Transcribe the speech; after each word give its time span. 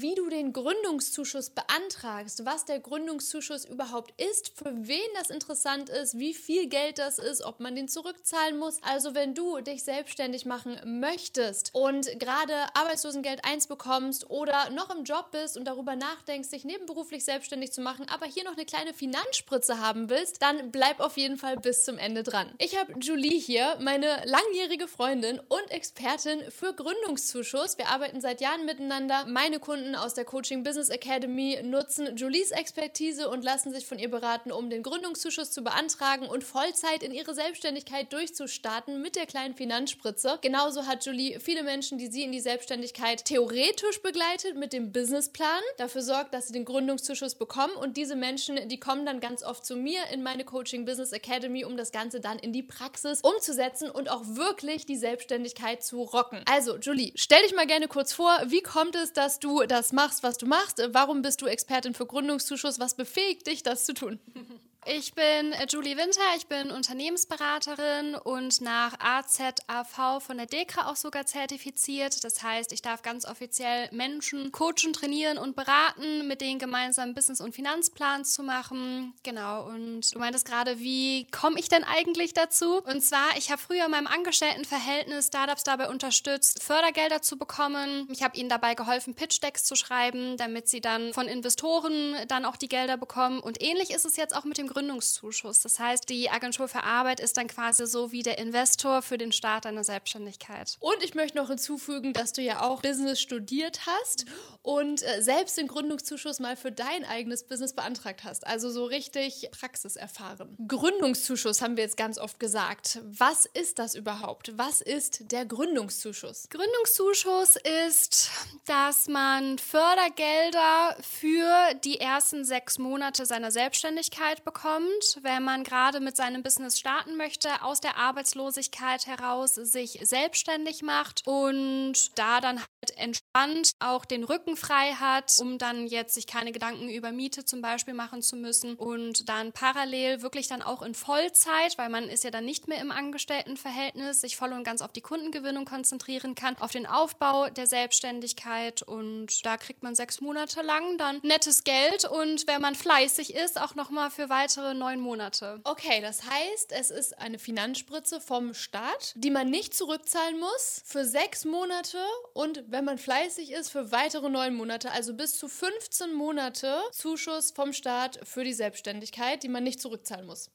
wie 0.00 0.14
du 0.14 0.28
den 0.28 0.52
Gründungszuschuss 0.52 1.50
beantragst, 1.50 2.44
was 2.44 2.64
der 2.64 2.78
Gründungszuschuss 2.78 3.64
überhaupt 3.64 4.14
ist, 4.20 4.52
für 4.56 4.72
wen 4.86 5.08
das 5.14 5.30
interessant 5.30 5.88
ist, 5.88 6.18
wie 6.18 6.34
viel 6.34 6.68
Geld 6.68 6.98
das 6.98 7.18
ist, 7.18 7.42
ob 7.42 7.58
man 7.58 7.74
den 7.74 7.88
zurückzahlen 7.88 8.58
muss. 8.58 8.78
Also 8.82 9.14
wenn 9.14 9.34
du 9.34 9.60
dich 9.60 9.82
selbstständig 9.82 10.46
machen 10.46 11.00
möchtest 11.00 11.70
und 11.74 12.06
gerade 12.20 12.54
Arbeitslosengeld 12.74 13.44
1 13.44 13.66
bekommst 13.66 14.30
oder 14.30 14.70
noch 14.70 14.94
im 14.94 15.02
Job 15.02 15.32
bist 15.32 15.56
und 15.56 15.64
darüber 15.64 15.96
nachdenkst, 15.96 16.50
dich 16.50 16.64
nebenberuflich 16.64 17.24
selbstständig 17.24 17.72
zu 17.72 17.80
machen, 17.80 18.06
aber 18.08 18.26
hier 18.26 18.44
noch 18.44 18.54
eine 18.54 18.66
kleine 18.66 18.94
Finanzspritze 18.94 19.80
haben 19.80 20.10
willst, 20.10 20.42
dann 20.42 20.70
bleib 20.70 21.00
auf 21.00 21.16
jeden 21.16 21.38
Fall 21.38 21.56
bis 21.56 21.84
zum 21.84 21.98
Ende 21.98 22.22
dran. 22.22 22.52
Ich 22.58 22.78
habe 22.78 22.94
Julie 23.00 23.38
hier, 23.38 23.76
meine 23.80 24.22
langjährige 24.24 24.86
Freundin 24.86 25.40
und 25.48 25.70
Expertin 25.70 26.50
für 26.50 26.72
Gründungszuschuss. 26.72 27.78
Wir 27.78 27.88
arbeiten 27.88 28.20
seit 28.20 28.40
Jahren 28.40 28.64
miteinander. 28.64 29.24
Meine 29.26 29.58
Kunden 29.58 29.87
aus 29.94 30.14
der 30.14 30.24
Coaching 30.24 30.62
Business 30.62 30.88
Academy 30.88 31.58
nutzen 31.62 32.16
Julies 32.16 32.50
Expertise 32.50 33.28
und 33.28 33.44
lassen 33.44 33.72
sich 33.72 33.86
von 33.86 33.98
ihr 33.98 34.10
beraten, 34.10 34.52
um 34.52 34.70
den 34.70 34.82
Gründungszuschuss 34.82 35.50
zu 35.50 35.62
beantragen 35.62 36.26
und 36.26 36.44
Vollzeit 36.44 37.02
in 37.02 37.12
ihre 37.12 37.34
Selbstständigkeit 37.34 38.12
durchzustarten 38.12 39.00
mit 39.00 39.16
der 39.16 39.26
kleinen 39.26 39.54
Finanzspritze. 39.54 40.38
Genauso 40.40 40.86
hat 40.86 41.04
Julie 41.04 41.40
viele 41.40 41.62
Menschen, 41.62 41.98
die 41.98 42.08
sie 42.08 42.22
in 42.22 42.32
die 42.32 42.40
Selbstständigkeit 42.40 43.24
theoretisch 43.24 44.02
begleitet 44.02 44.56
mit 44.56 44.72
dem 44.72 44.92
Businessplan, 44.92 45.62
dafür 45.76 46.02
sorgt, 46.02 46.34
dass 46.34 46.48
sie 46.48 46.52
den 46.52 46.64
Gründungszuschuss 46.64 47.34
bekommen 47.36 47.74
und 47.74 47.96
diese 47.96 48.16
Menschen, 48.16 48.68
die 48.68 48.80
kommen 48.80 49.06
dann 49.06 49.20
ganz 49.20 49.42
oft 49.42 49.64
zu 49.64 49.76
mir 49.76 50.00
in 50.12 50.22
meine 50.22 50.44
Coaching 50.44 50.84
Business 50.84 51.12
Academy, 51.12 51.64
um 51.64 51.76
das 51.76 51.92
Ganze 51.92 52.20
dann 52.20 52.38
in 52.38 52.52
die 52.52 52.62
Praxis 52.62 53.20
umzusetzen 53.20 53.90
und 53.90 54.10
auch 54.10 54.22
wirklich 54.24 54.86
die 54.86 54.96
Selbstständigkeit 54.96 55.82
zu 55.82 56.02
rocken. 56.02 56.42
Also, 56.50 56.76
Julie, 56.78 57.12
stell 57.14 57.42
dich 57.42 57.54
mal 57.54 57.66
gerne 57.66 57.88
kurz 57.88 58.12
vor, 58.12 58.36
wie 58.46 58.62
kommt 58.62 58.96
es, 58.96 59.12
dass 59.12 59.38
du 59.38 59.62
das 59.64 59.77
machst, 59.92 60.22
was 60.22 60.38
du 60.38 60.46
machst? 60.46 60.82
Warum 60.92 61.22
bist 61.22 61.40
du 61.42 61.46
Expertin 61.46 61.94
für 61.94 62.06
Gründungszuschuss? 62.06 62.78
Was 62.78 62.94
befähigt 62.94 63.46
dich, 63.46 63.62
das 63.62 63.84
zu 63.84 63.94
tun? 63.94 64.18
Ich 64.90 65.12
bin 65.12 65.52
äh, 65.52 65.66
Julie 65.68 65.98
Winter, 65.98 66.22
ich 66.38 66.46
bin 66.46 66.70
Unternehmensberaterin 66.70 68.14
und 68.14 68.62
nach 68.62 68.94
AZAV 68.98 70.22
von 70.24 70.38
der 70.38 70.46
DEKRA 70.46 70.90
auch 70.90 70.96
sogar 70.96 71.26
zertifiziert. 71.26 72.24
Das 72.24 72.42
heißt, 72.42 72.72
ich 72.72 72.80
darf 72.80 73.02
ganz 73.02 73.26
offiziell 73.26 73.90
Menschen 73.92 74.50
coachen, 74.50 74.94
trainieren 74.94 75.36
und 75.36 75.56
beraten, 75.56 76.26
mit 76.26 76.40
denen 76.40 76.58
gemeinsam 76.58 77.12
Business- 77.12 77.42
und 77.42 77.54
Finanzplan 77.54 78.24
zu 78.24 78.42
machen. 78.42 79.12
Genau, 79.24 79.66
und 79.66 80.14
du 80.14 80.18
meintest 80.20 80.46
gerade, 80.46 80.78
wie 80.78 81.26
komme 81.32 81.60
ich 81.60 81.68
denn 81.68 81.84
eigentlich 81.84 82.32
dazu? 82.32 82.80
Und 82.84 83.02
zwar, 83.02 83.36
ich 83.36 83.50
habe 83.50 83.60
früher 83.60 83.84
in 83.84 83.90
meinem 83.90 84.06
Angestelltenverhältnis 84.06 85.26
Startups 85.26 85.64
dabei 85.64 85.90
unterstützt, 85.90 86.62
Fördergelder 86.62 87.20
zu 87.20 87.36
bekommen. 87.36 88.08
Ich 88.10 88.22
habe 88.22 88.38
ihnen 88.38 88.48
dabei 88.48 88.74
geholfen, 88.74 89.14
Pitch-Decks 89.14 89.64
zu 89.64 89.76
schreiben, 89.76 90.38
damit 90.38 90.66
sie 90.66 90.80
dann 90.80 91.12
von 91.12 91.28
Investoren 91.28 92.16
dann 92.26 92.46
auch 92.46 92.56
die 92.56 92.68
Gelder 92.68 92.96
bekommen. 92.96 93.40
Und 93.40 93.62
ähnlich 93.62 93.90
ist 93.90 94.06
es 94.06 94.16
jetzt 94.16 94.34
auch 94.34 94.44
mit 94.44 94.56
dem 94.56 94.77
Gründungszuschuss. 94.78 95.60
Das 95.60 95.80
heißt, 95.80 96.08
die 96.08 96.30
Agentur 96.30 96.68
für 96.68 96.84
Arbeit 96.84 97.18
ist 97.18 97.36
dann 97.36 97.48
quasi 97.48 97.84
so 97.88 98.12
wie 98.12 98.22
der 98.22 98.38
Investor 98.38 99.02
für 99.02 99.18
den 99.18 99.32
Start 99.32 99.64
deiner 99.64 99.82
Selbstständigkeit. 99.82 100.76
Und 100.78 101.02
ich 101.02 101.16
möchte 101.16 101.36
noch 101.36 101.48
hinzufügen, 101.48 102.12
dass 102.12 102.32
du 102.32 102.42
ja 102.42 102.62
auch 102.62 102.80
Business 102.82 103.20
studiert 103.20 103.80
hast 103.86 104.26
und 104.62 105.02
äh, 105.02 105.20
selbst 105.20 105.58
den 105.58 105.66
Gründungszuschuss 105.66 106.38
mal 106.38 106.56
für 106.56 106.70
dein 106.70 107.04
eigenes 107.04 107.42
Business 107.42 107.72
beantragt 107.72 108.22
hast. 108.22 108.46
Also 108.46 108.70
so 108.70 108.84
richtig 108.84 109.48
praxiserfahren. 109.50 110.56
Gründungszuschuss 110.68 111.60
haben 111.60 111.76
wir 111.76 111.82
jetzt 111.82 111.96
ganz 111.96 112.16
oft 112.16 112.38
gesagt. 112.38 113.00
Was 113.02 113.46
ist 113.46 113.80
das 113.80 113.96
überhaupt? 113.96 114.56
Was 114.56 114.80
ist 114.80 115.32
der 115.32 115.44
Gründungszuschuss? 115.44 116.48
Gründungszuschuss 116.50 117.56
ist, 117.88 118.30
dass 118.66 119.08
man 119.08 119.58
Fördergelder 119.58 120.96
für 121.00 121.74
die 121.82 121.98
ersten 121.98 122.44
sechs 122.44 122.78
Monate 122.78 123.26
seiner 123.26 123.50
Selbstständigkeit 123.50 124.44
bekommt 124.44 124.67
bekommt, 124.68 125.18
wenn 125.22 125.42
man 125.44 125.64
gerade 125.64 126.00
mit 126.00 126.16
seinem 126.16 126.42
Business 126.42 126.78
starten 126.78 127.16
möchte, 127.16 127.62
aus 127.62 127.80
der 127.80 127.96
Arbeitslosigkeit 127.96 129.06
heraus 129.06 129.54
sich 129.54 129.98
selbstständig 130.02 130.82
macht 130.82 131.22
und 131.26 132.18
da 132.18 132.40
dann 132.40 132.58
halt 132.58 132.96
entspannt 132.96 133.70
auch 133.80 134.04
den 134.04 134.24
Rücken 134.24 134.56
frei 134.56 134.92
hat, 134.92 135.32
um 135.40 135.58
dann 135.58 135.86
jetzt 135.86 136.14
sich 136.14 136.26
keine 136.26 136.52
Gedanken 136.52 136.90
über 136.90 137.12
Miete 137.12 137.44
zum 137.44 137.62
Beispiel 137.62 137.94
machen 137.94 138.22
zu 138.22 138.36
müssen 138.36 138.74
und 138.74 139.28
dann 139.28 139.52
parallel 139.52 140.22
wirklich 140.22 140.48
dann 140.48 140.62
auch 140.62 140.82
in 140.82 140.94
Vollzeit, 140.94 141.78
weil 141.78 141.88
man 141.88 142.08
ist 142.08 142.24
ja 142.24 142.30
dann 142.30 142.44
nicht 142.44 142.68
mehr 142.68 142.80
im 142.80 142.90
Angestelltenverhältnis, 142.90 144.20
sich 144.20 144.36
voll 144.36 144.52
und 144.52 144.64
ganz 144.64 144.82
auf 144.82 144.92
die 144.92 145.00
Kundengewinnung 145.00 145.64
konzentrieren 145.64 146.34
kann, 146.34 146.56
auf 146.58 146.72
den 146.72 146.86
Aufbau 146.86 147.48
der 147.48 147.66
Selbstständigkeit 147.66 148.82
und 148.82 149.44
da 149.46 149.56
kriegt 149.56 149.82
man 149.82 149.94
sechs 149.94 150.20
Monate 150.20 150.62
lang 150.62 150.98
dann 150.98 151.20
nettes 151.22 151.64
Geld 151.64 152.04
und 152.04 152.46
wenn 152.46 152.60
man 152.60 152.74
fleißig 152.74 153.34
ist, 153.34 153.60
auch 153.60 153.74
nochmal 153.74 154.10
für 154.10 154.28
weitere 154.28 154.47
weitere 154.48 154.72
neun 154.72 154.98
Monate. 155.00 155.60
Okay, 155.64 156.00
das 156.00 156.22
heißt, 156.24 156.72
es 156.72 156.90
ist 156.90 157.18
eine 157.18 157.38
Finanzspritze 157.38 158.18
vom 158.18 158.54
Staat, 158.54 159.12
die 159.14 159.30
man 159.30 159.50
nicht 159.50 159.74
zurückzahlen 159.74 160.38
muss 160.38 160.82
für 160.86 161.04
sechs 161.04 161.44
Monate 161.44 161.98
und 162.32 162.64
wenn 162.68 162.86
man 162.86 162.96
fleißig 162.96 163.52
ist, 163.52 163.68
für 163.68 163.92
weitere 163.92 164.30
neun 164.30 164.54
Monate, 164.54 164.90
also 164.90 165.12
bis 165.12 165.38
zu 165.38 165.48
15 165.48 166.14
Monate 166.14 166.80
Zuschuss 166.92 167.50
vom 167.50 167.74
Staat 167.74 168.20
für 168.26 168.42
die 168.42 168.54
Selbstständigkeit, 168.54 169.42
die 169.42 169.48
man 169.48 169.64
nicht 169.64 169.82
zurückzahlen 169.82 170.24
muss. 170.24 170.50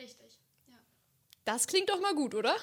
Richtig, 0.00 0.40
ja. 0.66 0.76
Das 1.44 1.68
klingt 1.68 1.90
doch 1.90 2.00
mal 2.00 2.16
gut, 2.16 2.34
oder? 2.34 2.56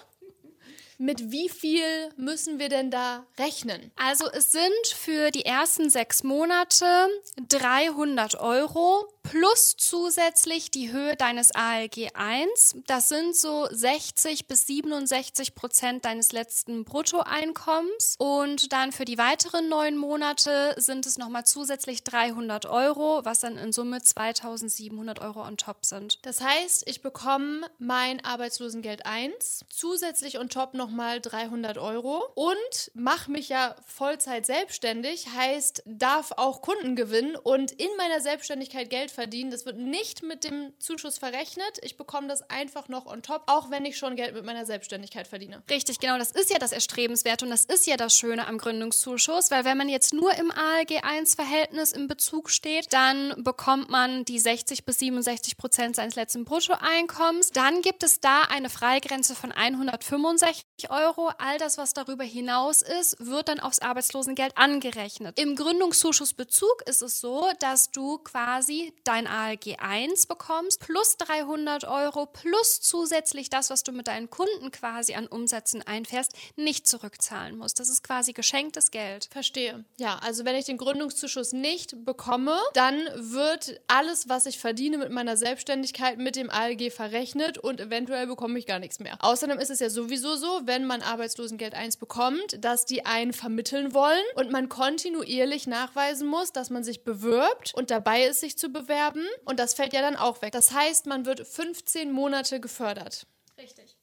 Mit 0.97 1.31
wie 1.31 1.49
viel 1.49 2.09
müssen 2.15 2.59
wir 2.59 2.69
denn 2.69 2.91
da 2.91 3.25
rechnen? 3.37 3.91
Also 3.95 4.29
es 4.31 4.51
sind 4.51 4.87
für 4.95 5.31
die 5.31 5.45
ersten 5.45 5.89
sechs 5.89 6.23
Monate 6.23 7.09
300 7.49 8.35
Euro 8.39 9.07
plus 9.23 9.75
zusätzlich 9.77 10.71
die 10.71 10.91
Höhe 10.91 11.15
deines 11.15 11.51
ALG 11.53 12.09
1. 12.13 12.77
Das 12.87 13.09
sind 13.09 13.35
so 13.35 13.67
60 13.69 14.47
bis 14.47 14.67
67 14.67 15.55
Prozent 15.55 16.05
deines 16.05 16.31
letzten 16.31 16.85
Bruttoeinkommens. 16.85 18.15
Und 18.17 18.71
dann 18.71 18.91
für 18.91 19.05
die 19.05 19.17
weiteren 19.17 19.67
neun 19.67 19.97
Monate 19.97 20.75
sind 20.77 21.05
es 21.05 21.17
nochmal 21.17 21.45
zusätzlich 21.45 22.03
300 22.03 22.65
Euro, 22.67 23.21
was 23.23 23.39
dann 23.41 23.57
in 23.57 23.71
Summe 23.71 24.01
2700 24.01 25.19
Euro 25.19 25.41
on 25.41 25.57
top 25.57 25.85
sind. 25.85 26.19
Das 26.25 26.41
heißt, 26.41 26.87
ich 26.87 27.01
bekomme 27.01 27.67
mein 27.79 28.23
Arbeitslosengeld 28.23 29.05
1, 29.05 29.65
zusätzlich 29.69 30.39
on 30.39 30.49
top 30.49 30.73
nochmal 30.85 31.19
300 31.19 31.79
Euro 31.79 32.23
und 32.35 32.91
mache 32.93 33.31
mich 33.31 33.49
ja 33.49 33.75
Vollzeit 33.87 34.45
selbstständig, 34.45 35.27
heißt, 35.35 35.81
darf 35.87 36.31
auch 36.37 36.61
Kunden 36.61 36.95
gewinnen 36.95 37.35
und 37.35 37.71
in 37.71 37.89
meiner 37.97 38.21
Selbstständigkeit 38.21 38.91
Geld 38.91 39.09
verdienen. 39.09 39.49
Das 39.49 39.65
wird 39.65 39.77
nicht 39.77 40.21
mit 40.21 40.43
dem 40.43 40.73
Zuschuss 40.77 41.17
verrechnet. 41.17 41.79
Ich 41.81 41.97
bekomme 41.97 42.27
das 42.27 42.47
einfach 42.51 42.87
noch 42.87 43.07
on 43.07 43.23
top, 43.23 43.43
auch 43.47 43.71
wenn 43.71 43.83
ich 43.85 43.97
schon 43.97 44.15
Geld 44.15 44.35
mit 44.35 44.45
meiner 44.45 44.67
Selbstständigkeit 44.67 45.25
verdiene. 45.27 45.63
Richtig, 45.71 45.99
genau. 45.99 46.19
Das 46.19 46.29
ist 46.29 46.51
ja 46.51 46.59
das 46.59 46.71
Erstrebenswerte 46.71 47.45
und 47.45 47.51
das 47.51 47.65
ist 47.65 47.87
ja 47.87 47.97
das 47.97 48.15
Schöne 48.15 48.45
am 48.45 48.59
Gründungszuschuss, 48.59 49.49
weil 49.49 49.65
wenn 49.65 49.79
man 49.79 49.89
jetzt 49.89 50.13
nur 50.13 50.33
im 50.35 50.51
ALG 50.51 51.03
1-Verhältnis 51.03 51.93
im 51.93 52.07
Bezug 52.07 52.51
steht, 52.51 52.93
dann 52.93 53.33
bekommt 53.43 53.89
man 53.89 54.23
die 54.23 54.37
60 54.37 54.85
bis 54.85 54.99
67 54.99 55.57
Prozent 55.57 55.95
seines 55.95 56.15
letzten 56.15 56.45
Bruttoeinkommens. 56.45 57.49
Dann 57.49 57.81
gibt 57.81 58.03
es 58.03 58.19
da 58.19 58.43
eine 58.43 58.69
Freigrenze 58.69 59.33
von 59.33 59.51
165 59.51 60.65
Euro. 60.89 61.31
All 61.37 61.57
das, 61.57 61.77
was 61.77 61.93
darüber 61.93 62.23
hinaus 62.23 62.81
ist, 62.81 63.15
wird 63.19 63.47
dann 63.47 63.59
aufs 63.59 63.79
Arbeitslosengeld 63.79 64.57
angerechnet. 64.57 65.39
Im 65.39 65.55
Gründungszuschussbezug 65.55 66.83
ist 66.85 67.01
es 67.01 67.19
so, 67.19 67.49
dass 67.59 67.91
du 67.91 68.17
quasi 68.19 68.93
dein 69.03 69.27
ALG 69.27 69.77
1 69.79 70.27
bekommst, 70.27 70.81
plus 70.81 71.17
300 71.17 71.85
Euro, 71.85 72.25
plus 72.25 72.81
zusätzlich 72.81 73.49
das, 73.49 73.69
was 73.69 73.83
du 73.83 73.91
mit 73.91 74.07
deinen 74.07 74.29
Kunden 74.29 74.71
quasi 74.71 75.15
an 75.15 75.27
Umsätzen 75.27 75.81
einfährst, 75.81 76.33
nicht 76.55 76.87
zurückzahlen 76.87 77.57
musst. 77.57 77.79
Das 77.79 77.89
ist 77.89 78.03
quasi 78.03 78.33
geschenktes 78.33 78.91
Geld. 78.91 79.29
Verstehe. 79.31 79.85
Ja, 79.97 80.19
also 80.21 80.45
wenn 80.45 80.55
ich 80.55 80.65
den 80.65 80.77
Gründungszuschuss 80.77 81.53
nicht 81.53 82.05
bekomme, 82.05 82.57
dann 82.73 82.95
wird 83.15 83.79
alles, 83.87 84.27
was 84.27 84.45
ich 84.45 84.59
verdiene 84.59 84.97
mit 84.97 85.11
meiner 85.11 85.37
Selbstständigkeit 85.37 86.17
mit 86.17 86.35
dem 86.35 86.49
ALG 86.49 86.91
verrechnet 86.91 87.57
und 87.57 87.79
eventuell 87.79 88.27
bekomme 88.27 88.59
ich 88.59 88.65
gar 88.65 88.79
nichts 88.79 88.99
mehr. 88.99 89.17
Außerdem 89.19 89.59
ist 89.59 89.69
es 89.69 89.79
ja 89.79 89.89
sowieso 89.89 90.35
so, 90.35 90.64
wenn 90.67 90.85
man 90.85 91.01
Arbeitslosengeld 91.01 91.73
1 91.73 91.97
bekommt, 91.97 92.63
dass 92.63 92.85
die 92.85 93.05
einen 93.05 93.33
vermitteln 93.33 93.93
wollen 93.93 94.23
und 94.35 94.51
man 94.51 94.69
kontinuierlich 94.69 95.67
nachweisen 95.67 96.27
muss, 96.27 96.51
dass 96.51 96.69
man 96.69 96.83
sich 96.83 97.03
bewirbt 97.03 97.73
und 97.75 97.91
dabei 97.91 98.25
ist, 98.25 98.41
sich 98.41 98.57
zu 98.57 98.69
bewerben 98.69 99.25
und 99.45 99.59
das 99.59 99.73
fällt 99.73 99.93
ja 99.93 100.01
dann 100.01 100.15
auch 100.15 100.41
weg. 100.41 100.51
Das 100.51 100.71
heißt, 100.71 101.05
man 101.05 101.25
wird 101.25 101.45
15 101.45 102.11
Monate 102.11 102.59
gefördert. 102.59 103.27
Richtig. 103.57 103.97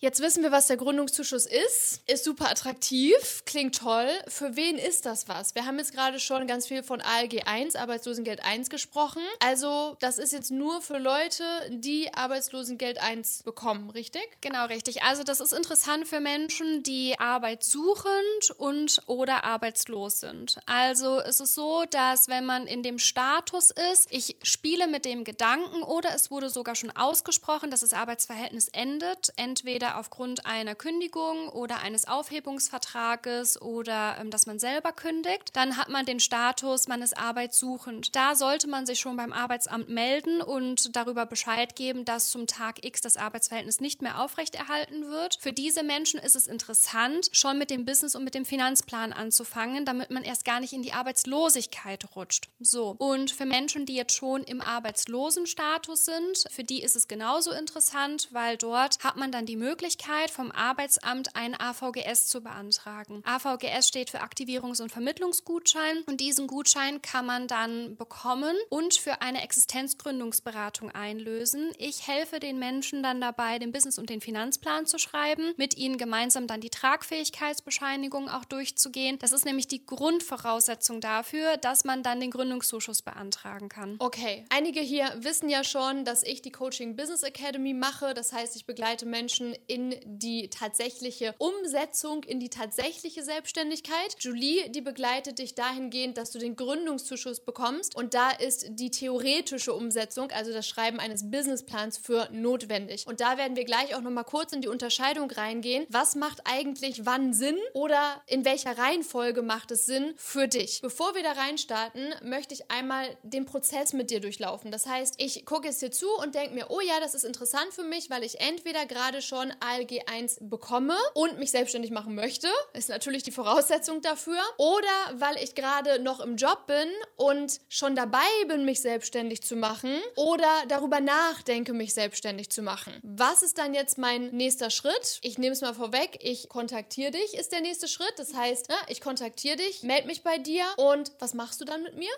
Jetzt 0.00 0.20
wissen 0.20 0.44
wir, 0.44 0.52
was 0.52 0.68
der 0.68 0.76
Gründungszuschuss 0.76 1.44
ist. 1.44 2.02
Ist 2.06 2.22
super 2.22 2.48
attraktiv, 2.48 3.42
klingt 3.46 3.76
toll. 3.76 4.08
Für 4.28 4.54
wen 4.54 4.78
ist 4.78 5.06
das 5.06 5.26
was? 5.26 5.56
Wir 5.56 5.66
haben 5.66 5.76
jetzt 5.78 5.92
gerade 5.92 6.20
schon 6.20 6.46
ganz 6.46 6.68
viel 6.68 6.84
von 6.84 7.00
ALG 7.00 7.42
1, 7.46 7.74
Arbeitslosengeld 7.74 8.44
1 8.44 8.70
gesprochen. 8.70 9.22
Also, 9.40 9.96
das 9.98 10.18
ist 10.18 10.32
jetzt 10.32 10.52
nur 10.52 10.82
für 10.82 10.98
Leute, 10.98 11.42
die 11.70 12.14
Arbeitslosengeld 12.14 13.02
1 13.02 13.42
bekommen, 13.42 13.90
richtig? 13.90 14.22
Genau, 14.40 14.66
richtig. 14.66 15.02
Also, 15.02 15.24
das 15.24 15.40
ist 15.40 15.52
interessant 15.52 16.06
für 16.06 16.20
Menschen, 16.20 16.84
die 16.84 17.18
arbeitssuchend 17.18 18.52
und 18.56 19.02
oder 19.06 19.42
arbeitslos 19.42 20.20
sind. 20.20 20.60
Also, 20.66 21.18
es 21.18 21.40
ist 21.40 21.56
so, 21.56 21.82
dass 21.90 22.28
wenn 22.28 22.46
man 22.46 22.68
in 22.68 22.84
dem 22.84 23.00
Status 23.00 23.72
ist, 23.90 24.06
ich 24.12 24.36
spiele 24.44 24.86
mit 24.86 25.04
dem 25.04 25.24
Gedanken 25.24 25.82
oder 25.82 26.14
es 26.14 26.30
wurde 26.30 26.50
sogar 26.50 26.76
schon 26.76 26.92
ausgesprochen, 26.92 27.72
dass 27.72 27.80
das 27.80 27.92
Arbeitsverhältnis 27.92 28.68
endet, 28.68 29.32
entweder 29.34 29.87
entweder 29.88 29.98
aufgrund 29.98 30.46
einer 30.46 30.74
Kündigung 30.74 31.48
oder 31.48 31.80
eines 31.80 32.06
Aufhebungsvertrages 32.06 33.60
oder 33.60 34.16
ähm, 34.20 34.30
dass 34.30 34.46
man 34.46 34.58
selber 34.58 34.92
kündigt. 34.92 35.50
Dann 35.54 35.76
hat 35.76 35.88
man 35.88 36.06
den 36.06 36.20
Status, 36.20 36.88
man 36.88 37.02
ist 37.02 37.16
arbeitssuchend. 37.16 38.14
Da 38.14 38.34
sollte 38.34 38.68
man 38.68 38.86
sich 38.86 39.00
schon 39.00 39.16
beim 39.16 39.32
Arbeitsamt 39.32 39.88
melden 39.88 40.40
und 40.40 40.94
darüber 40.96 41.26
Bescheid 41.26 41.74
geben, 41.76 42.04
dass 42.04 42.30
zum 42.30 42.46
Tag 42.46 42.84
X 42.84 43.00
das 43.00 43.16
Arbeitsverhältnis 43.16 43.80
nicht 43.80 44.02
mehr 44.02 44.20
aufrechterhalten 44.20 45.08
wird. 45.08 45.38
Für 45.40 45.52
diese 45.52 45.82
Menschen 45.82 46.20
ist 46.20 46.36
es 46.36 46.46
interessant, 46.46 47.28
schon 47.32 47.58
mit 47.58 47.70
dem 47.70 47.84
Business 47.84 48.14
und 48.14 48.24
mit 48.24 48.34
dem 48.34 48.44
Finanzplan 48.44 49.12
anzufangen, 49.12 49.84
damit 49.84 50.10
man 50.10 50.24
erst 50.24 50.44
gar 50.44 50.60
nicht 50.60 50.72
in 50.72 50.82
die 50.82 50.92
Arbeitslosigkeit 50.92 52.04
rutscht. 52.16 52.48
So. 52.60 52.94
Und 52.98 53.30
für 53.30 53.46
Menschen, 53.46 53.86
die 53.86 53.94
jetzt 53.94 54.14
schon 54.14 54.42
im 54.44 54.60
Arbeitslosenstatus 54.60 56.04
sind, 56.04 56.44
für 56.50 56.64
die 56.64 56.82
ist 56.82 56.96
es 56.96 57.08
genauso 57.08 57.52
interessant, 57.52 58.28
weil 58.32 58.56
dort 58.56 59.02
hat 59.04 59.16
man 59.16 59.32
dann 59.32 59.46
die 59.46 59.56
Möglichkeit, 59.56 59.77
Möglichkeit, 59.78 60.32
vom 60.32 60.50
Arbeitsamt 60.50 61.36
ein 61.36 61.54
AVGS 61.54 62.26
zu 62.26 62.40
beantragen. 62.40 63.22
AVGS 63.24 63.86
steht 63.86 64.10
für 64.10 64.22
Aktivierungs- 64.22 64.82
und 64.82 64.90
Vermittlungsgutschein 64.90 66.02
und 66.06 66.20
diesen 66.20 66.48
Gutschein 66.48 67.00
kann 67.00 67.24
man 67.24 67.46
dann 67.46 67.94
bekommen 67.94 68.56
und 68.70 68.94
für 68.94 69.22
eine 69.22 69.40
Existenzgründungsberatung 69.44 70.90
einlösen. 70.90 71.70
Ich 71.78 72.08
helfe 72.08 72.40
den 72.40 72.58
Menschen 72.58 73.04
dann 73.04 73.20
dabei, 73.20 73.60
den 73.60 73.70
Business- 73.70 74.00
und 74.00 74.10
den 74.10 74.20
Finanzplan 74.20 74.86
zu 74.86 74.98
schreiben, 74.98 75.54
mit 75.56 75.76
ihnen 75.76 75.96
gemeinsam 75.96 76.48
dann 76.48 76.60
die 76.60 76.70
Tragfähigkeitsbescheinigung 76.70 78.28
auch 78.28 78.46
durchzugehen. 78.46 79.16
Das 79.20 79.30
ist 79.30 79.44
nämlich 79.44 79.68
die 79.68 79.86
Grundvoraussetzung 79.86 81.00
dafür, 81.00 81.56
dass 81.56 81.84
man 81.84 82.02
dann 82.02 82.18
den 82.18 82.32
Gründungszuschuss 82.32 83.02
beantragen 83.02 83.68
kann. 83.68 83.94
Okay, 84.00 84.44
einige 84.48 84.80
hier 84.80 85.14
wissen 85.18 85.48
ja 85.48 85.62
schon, 85.62 86.04
dass 86.04 86.24
ich 86.24 86.42
die 86.42 86.50
Coaching 86.50 86.96
Business 86.96 87.22
Academy 87.22 87.74
mache. 87.74 88.12
Das 88.14 88.32
heißt, 88.32 88.56
ich 88.56 88.66
begleite 88.66 89.06
Menschen 89.06 89.54
in 89.68 89.94
die 90.04 90.48
tatsächliche 90.50 91.34
Umsetzung, 91.38 92.24
in 92.24 92.40
die 92.40 92.48
tatsächliche 92.48 93.22
Selbstständigkeit. 93.22 94.16
Julie, 94.18 94.70
die 94.70 94.80
begleitet 94.80 95.38
dich 95.38 95.54
dahingehend, 95.54 96.18
dass 96.18 96.30
du 96.30 96.38
den 96.38 96.56
Gründungszuschuss 96.56 97.40
bekommst 97.40 97.94
und 97.94 98.14
da 98.14 98.30
ist 98.30 98.66
die 98.70 98.90
theoretische 98.90 99.74
Umsetzung, 99.74 100.30
also 100.30 100.52
das 100.52 100.66
Schreiben 100.66 100.98
eines 100.98 101.30
Businessplans 101.30 101.98
für 101.98 102.28
notwendig. 102.32 103.06
Und 103.06 103.20
da 103.20 103.36
werden 103.38 103.56
wir 103.56 103.64
gleich 103.64 103.94
auch 103.94 104.00
noch 104.00 104.10
mal 104.10 104.24
kurz 104.24 104.52
in 104.52 104.62
die 104.62 104.68
Unterscheidung 104.68 105.30
reingehen. 105.30 105.86
Was 105.90 106.14
macht 106.14 106.40
eigentlich 106.44 107.04
wann 107.04 107.34
Sinn 107.34 107.58
oder 107.74 108.22
in 108.26 108.44
welcher 108.44 108.76
Reihenfolge 108.78 109.42
macht 109.42 109.70
es 109.70 109.86
Sinn 109.86 110.14
für 110.16 110.48
dich? 110.48 110.80
Bevor 110.80 111.14
wir 111.14 111.22
da 111.22 111.32
reinstarten, 111.32 112.14
möchte 112.22 112.54
ich 112.54 112.70
einmal 112.70 113.06
den 113.22 113.44
Prozess 113.44 113.92
mit 113.92 114.10
dir 114.10 114.20
durchlaufen. 114.20 114.70
Das 114.70 114.86
heißt, 114.86 115.16
ich 115.18 115.44
gucke 115.44 115.68
es 115.68 115.78
dir 115.78 115.90
zu 115.90 116.08
und 116.22 116.34
denke 116.34 116.54
mir, 116.54 116.70
oh 116.70 116.80
ja, 116.80 117.00
das 117.00 117.14
ist 117.14 117.24
interessant 117.24 117.72
für 117.72 117.84
mich, 117.84 118.08
weil 118.08 118.24
ich 118.24 118.40
entweder 118.40 118.86
gerade 118.86 119.20
schon 119.20 119.52
ALG 119.60 120.02
1 120.06 120.38
bekomme 120.42 120.96
und 121.14 121.38
mich 121.38 121.50
selbstständig 121.50 121.90
machen 121.90 122.14
möchte, 122.14 122.48
ist 122.72 122.88
natürlich 122.88 123.22
die 123.22 123.30
Voraussetzung 123.30 124.02
dafür. 124.02 124.40
Oder 124.56 124.86
weil 125.14 125.36
ich 125.42 125.54
gerade 125.54 125.98
noch 126.00 126.20
im 126.20 126.36
Job 126.36 126.66
bin 126.66 126.88
und 127.16 127.60
schon 127.68 127.94
dabei 127.94 128.18
bin, 128.46 128.64
mich 128.64 128.80
selbstständig 128.80 129.42
zu 129.42 129.56
machen 129.56 129.90
oder 130.16 130.48
darüber 130.68 131.00
nachdenke, 131.00 131.72
mich 131.72 131.94
selbstständig 131.94 132.50
zu 132.50 132.62
machen. 132.62 132.94
Was 133.02 133.42
ist 133.42 133.58
dann 133.58 133.74
jetzt 133.74 133.98
mein 133.98 134.30
nächster 134.30 134.70
Schritt? 134.70 135.18
Ich 135.22 135.38
nehme 135.38 135.52
es 135.52 135.60
mal 135.60 135.74
vorweg, 135.74 136.18
ich 136.22 136.48
kontaktiere 136.48 137.10
dich, 137.10 137.34
ist 137.34 137.52
der 137.52 137.60
nächste 137.60 137.88
Schritt. 137.88 138.14
Das 138.16 138.34
heißt, 138.34 138.68
ne, 138.68 138.76
ich 138.88 139.00
kontaktiere 139.00 139.56
dich, 139.56 139.82
melde 139.82 140.06
mich 140.06 140.22
bei 140.22 140.38
dir 140.38 140.64
und 140.76 141.12
was 141.18 141.34
machst 141.34 141.60
du 141.60 141.64
dann 141.64 141.82
mit 141.82 141.96
mir? 141.96 142.10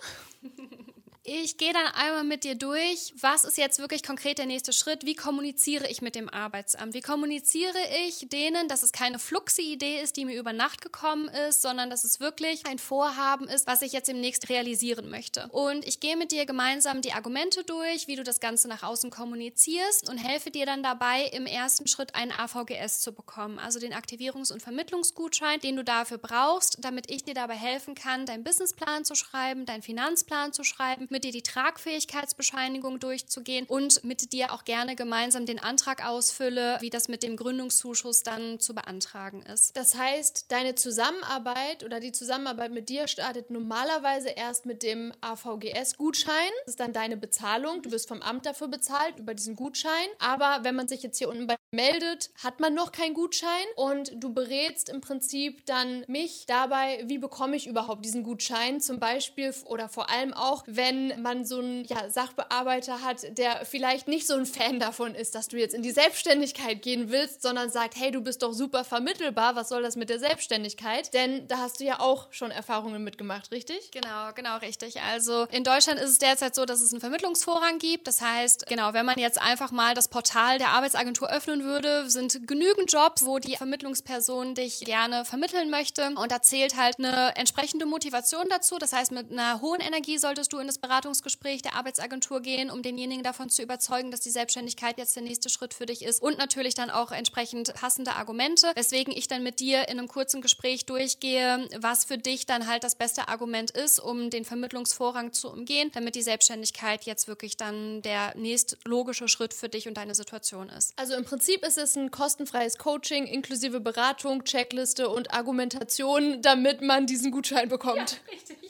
Ich 1.32 1.58
gehe 1.58 1.72
dann 1.72 1.86
einmal 1.94 2.24
mit 2.24 2.42
dir 2.42 2.56
durch, 2.56 3.14
was 3.20 3.44
ist 3.44 3.56
jetzt 3.56 3.78
wirklich 3.78 4.02
konkret 4.02 4.38
der 4.38 4.46
nächste 4.46 4.72
Schritt? 4.72 5.06
Wie 5.06 5.14
kommuniziere 5.14 5.88
ich 5.88 6.02
mit 6.02 6.16
dem 6.16 6.28
Arbeitsamt? 6.28 6.92
Wie 6.92 7.02
kommuniziere 7.02 7.78
ich 8.04 8.28
denen, 8.30 8.66
dass 8.66 8.82
es 8.82 8.90
keine 8.90 9.20
Fluxi-Idee 9.20 10.00
ist, 10.00 10.16
die 10.16 10.24
mir 10.24 10.36
über 10.36 10.52
Nacht 10.52 10.82
gekommen 10.82 11.28
ist, 11.48 11.62
sondern 11.62 11.88
dass 11.88 12.02
es 12.02 12.18
wirklich 12.18 12.66
ein 12.66 12.80
Vorhaben 12.80 13.46
ist, 13.46 13.68
was 13.68 13.82
ich 13.82 13.92
jetzt 13.92 14.08
demnächst 14.08 14.48
realisieren 14.48 15.08
möchte? 15.08 15.46
Und 15.52 15.86
ich 15.86 16.00
gehe 16.00 16.16
mit 16.16 16.32
dir 16.32 16.46
gemeinsam 16.46 17.00
die 17.00 17.12
Argumente 17.12 17.62
durch, 17.62 18.08
wie 18.08 18.16
du 18.16 18.24
das 18.24 18.40
Ganze 18.40 18.66
nach 18.66 18.82
außen 18.82 19.10
kommunizierst 19.10 20.10
und 20.10 20.18
helfe 20.18 20.50
dir 20.50 20.66
dann 20.66 20.82
dabei, 20.82 21.26
im 21.26 21.46
ersten 21.46 21.86
Schritt 21.86 22.16
einen 22.16 22.32
AVGS 22.32 23.02
zu 23.02 23.12
bekommen, 23.12 23.60
also 23.60 23.78
den 23.78 23.94
Aktivierungs- 23.94 24.52
und 24.52 24.64
Vermittlungsgutschein, 24.64 25.60
den 25.60 25.76
du 25.76 25.84
dafür 25.84 26.18
brauchst, 26.18 26.78
damit 26.80 27.08
ich 27.08 27.22
dir 27.22 27.34
dabei 27.34 27.54
helfen 27.54 27.94
kann, 27.94 28.26
deinen 28.26 28.42
Businessplan 28.42 29.04
zu 29.04 29.14
schreiben, 29.14 29.64
deinen 29.64 29.82
Finanzplan 29.82 30.52
zu 30.52 30.64
schreiben, 30.64 31.06
mit 31.08 31.19
dir 31.24 31.32
die 31.32 31.42
Tragfähigkeitsbescheinigung 31.42 32.98
durchzugehen 32.98 33.66
und 33.66 34.04
mit 34.04 34.32
dir 34.32 34.52
auch 34.52 34.64
gerne 34.64 34.96
gemeinsam 34.96 35.46
den 35.46 35.58
Antrag 35.58 36.04
ausfülle, 36.06 36.78
wie 36.80 36.90
das 36.90 37.08
mit 37.08 37.22
dem 37.22 37.36
Gründungszuschuss 37.36 38.22
dann 38.22 38.60
zu 38.60 38.74
beantragen 38.74 39.42
ist. 39.42 39.76
Das 39.76 39.96
heißt, 39.96 40.46
deine 40.50 40.74
Zusammenarbeit 40.74 41.84
oder 41.84 42.00
die 42.00 42.12
Zusammenarbeit 42.12 42.72
mit 42.72 42.88
dir 42.88 43.08
startet 43.08 43.50
normalerweise 43.50 44.30
erst 44.30 44.66
mit 44.66 44.82
dem 44.82 45.12
AVGS-Gutschein. 45.20 46.50
Das 46.64 46.72
ist 46.74 46.80
dann 46.80 46.92
deine 46.92 47.16
Bezahlung. 47.16 47.82
Du 47.82 47.90
wirst 47.90 48.08
vom 48.08 48.22
Amt 48.22 48.46
dafür 48.46 48.68
bezahlt 48.68 49.18
über 49.18 49.34
diesen 49.34 49.56
Gutschein. 49.56 49.90
Aber 50.18 50.60
wenn 50.62 50.74
man 50.74 50.88
sich 50.88 51.02
jetzt 51.02 51.18
hier 51.18 51.28
unten 51.28 51.46
bei 51.46 51.56
meldet, 51.72 52.30
hat 52.42 52.58
man 52.58 52.74
noch 52.74 52.90
keinen 52.90 53.14
Gutschein 53.14 53.48
und 53.76 54.12
du 54.14 54.32
berätst 54.32 54.88
im 54.88 55.00
Prinzip 55.00 55.64
dann 55.66 56.04
mich 56.08 56.44
dabei, 56.46 57.04
wie 57.06 57.18
bekomme 57.18 57.56
ich 57.56 57.66
überhaupt 57.68 58.04
diesen 58.04 58.24
Gutschein, 58.24 58.80
zum 58.80 58.98
Beispiel 58.98 59.54
oder 59.66 59.88
vor 59.88 60.10
allem 60.10 60.32
auch, 60.34 60.64
wenn 60.66 61.22
man 61.22 61.44
so 61.44 61.60
einen 61.60 61.84
ja, 61.84 62.10
Sachbearbeiter 62.10 63.02
hat, 63.02 63.38
der 63.38 63.64
vielleicht 63.64 64.08
nicht 64.08 64.26
so 64.26 64.34
ein 64.34 64.46
Fan 64.46 64.80
davon 64.80 65.14
ist, 65.14 65.34
dass 65.34 65.48
du 65.48 65.58
jetzt 65.58 65.74
in 65.74 65.82
die 65.82 65.92
Selbstständigkeit 65.92 66.82
gehen 66.82 67.10
willst, 67.10 67.42
sondern 67.42 67.70
sagt, 67.70 67.94
hey, 67.96 68.10
du 68.10 68.20
bist 68.20 68.42
doch 68.42 68.52
super 68.52 68.84
vermittelbar, 68.84 69.54
was 69.54 69.68
soll 69.68 69.82
das 69.82 69.94
mit 69.94 70.10
der 70.10 70.18
Selbstständigkeit? 70.18 71.14
Denn 71.14 71.46
da 71.46 71.58
hast 71.58 71.80
du 71.80 71.84
ja 71.84 72.00
auch 72.00 72.32
schon 72.32 72.50
Erfahrungen 72.50 73.04
mitgemacht, 73.04 73.52
richtig? 73.52 73.92
Genau, 73.92 74.32
genau, 74.34 74.56
richtig. 74.58 75.00
Also 75.02 75.46
in 75.52 75.62
Deutschland 75.62 76.00
ist 76.00 76.10
es 76.10 76.18
derzeit 76.18 76.54
so, 76.54 76.64
dass 76.64 76.80
es 76.80 76.92
einen 76.92 77.00
Vermittlungsvorrang 77.00 77.78
gibt. 77.78 78.08
Das 78.08 78.20
heißt, 78.20 78.66
genau, 78.66 78.92
wenn 78.92 79.06
man 79.06 79.18
jetzt 79.18 79.40
einfach 79.40 79.70
mal 79.70 79.94
das 79.94 80.08
Portal 80.08 80.58
der 80.58 80.70
Arbeitsagentur 80.70 81.30
öffnen 81.30 81.59
würde, 81.64 82.10
sind 82.10 82.46
genügend 82.46 82.92
Jobs, 82.92 83.24
wo 83.24 83.38
die 83.38 83.56
Vermittlungsperson 83.56 84.54
dich 84.54 84.80
gerne 84.80 85.24
vermitteln 85.24 85.70
möchte. 85.70 86.06
Und 86.16 86.30
da 86.30 86.40
halt 86.76 86.98
eine 86.98 87.36
entsprechende 87.36 87.86
Motivation 87.86 88.46
dazu. 88.48 88.78
Das 88.78 88.92
heißt, 88.92 89.12
mit 89.12 89.30
einer 89.30 89.60
hohen 89.60 89.80
Energie 89.80 90.18
solltest 90.18 90.52
du 90.52 90.58
in 90.58 90.66
das 90.66 90.78
Beratungsgespräch 90.78 91.62
der 91.62 91.74
Arbeitsagentur 91.74 92.40
gehen, 92.40 92.70
um 92.70 92.82
denjenigen 92.82 93.22
davon 93.22 93.48
zu 93.48 93.62
überzeugen, 93.62 94.10
dass 94.10 94.20
die 94.20 94.30
Selbstständigkeit 94.30 94.98
jetzt 94.98 95.16
der 95.16 95.22
nächste 95.22 95.48
Schritt 95.48 95.74
für 95.74 95.86
dich 95.86 96.04
ist 96.04 96.22
und 96.22 96.38
natürlich 96.38 96.74
dann 96.74 96.90
auch 96.90 97.12
entsprechend 97.12 97.72
passende 97.74 98.12
Argumente, 98.16 98.72
weswegen 98.74 99.16
ich 99.16 99.28
dann 99.28 99.42
mit 99.42 99.60
dir 99.60 99.88
in 99.88 99.98
einem 99.98 100.08
kurzen 100.08 100.40
Gespräch 100.40 100.86
durchgehe, 100.86 101.68
was 101.78 102.04
für 102.04 102.18
dich 102.18 102.46
dann 102.46 102.66
halt 102.66 102.84
das 102.84 102.94
beste 102.94 103.28
Argument 103.28 103.70
ist, 103.70 103.98
um 104.00 104.30
den 104.30 104.44
Vermittlungsvorrang 104.44 105.32
zu 105.32 105.50
umgehen, 105.50 105.90
damit 105.94 106.14
die 106.14 106.22
Selbstständigkeit 106.22 107.04
jetzt 107.04 107.28
wirklich 107.28 107.56
dann 107.56 108.02
der 108.02 108.34
nächst 108.36 108.78
logische 108.84 109.28
Schritt 109.28 109.54
für 109.54 109.68
dich 109.68 109.88
und 109.88 109.94
deine 109.94 110.14
Situation 110.14 110.68
ist. 110.68 110.92
Also 110.98 111.14
im 111.14 111.24
Prinzip 111.24 111.49
ist 111.54 111.78
es 111.78 111.96
ein 111.96 112.10
kostenfreies 112.10 112.78
Coaching 112.78 113.26
inklusive 113.26 113.80
Beratung, 113.80 114.44
Checkliste 114.44 115.08
und 115.08 115.32
Argumentation, 115.32 116.42
damit 116.42 116.82
man 116.82 117.06
diesen 117.06 117.30
Gutschein 117.30 117.68
bekommt. 117.68 117.96
Ja, 117.96 118.32
richtig. 118.32 118.69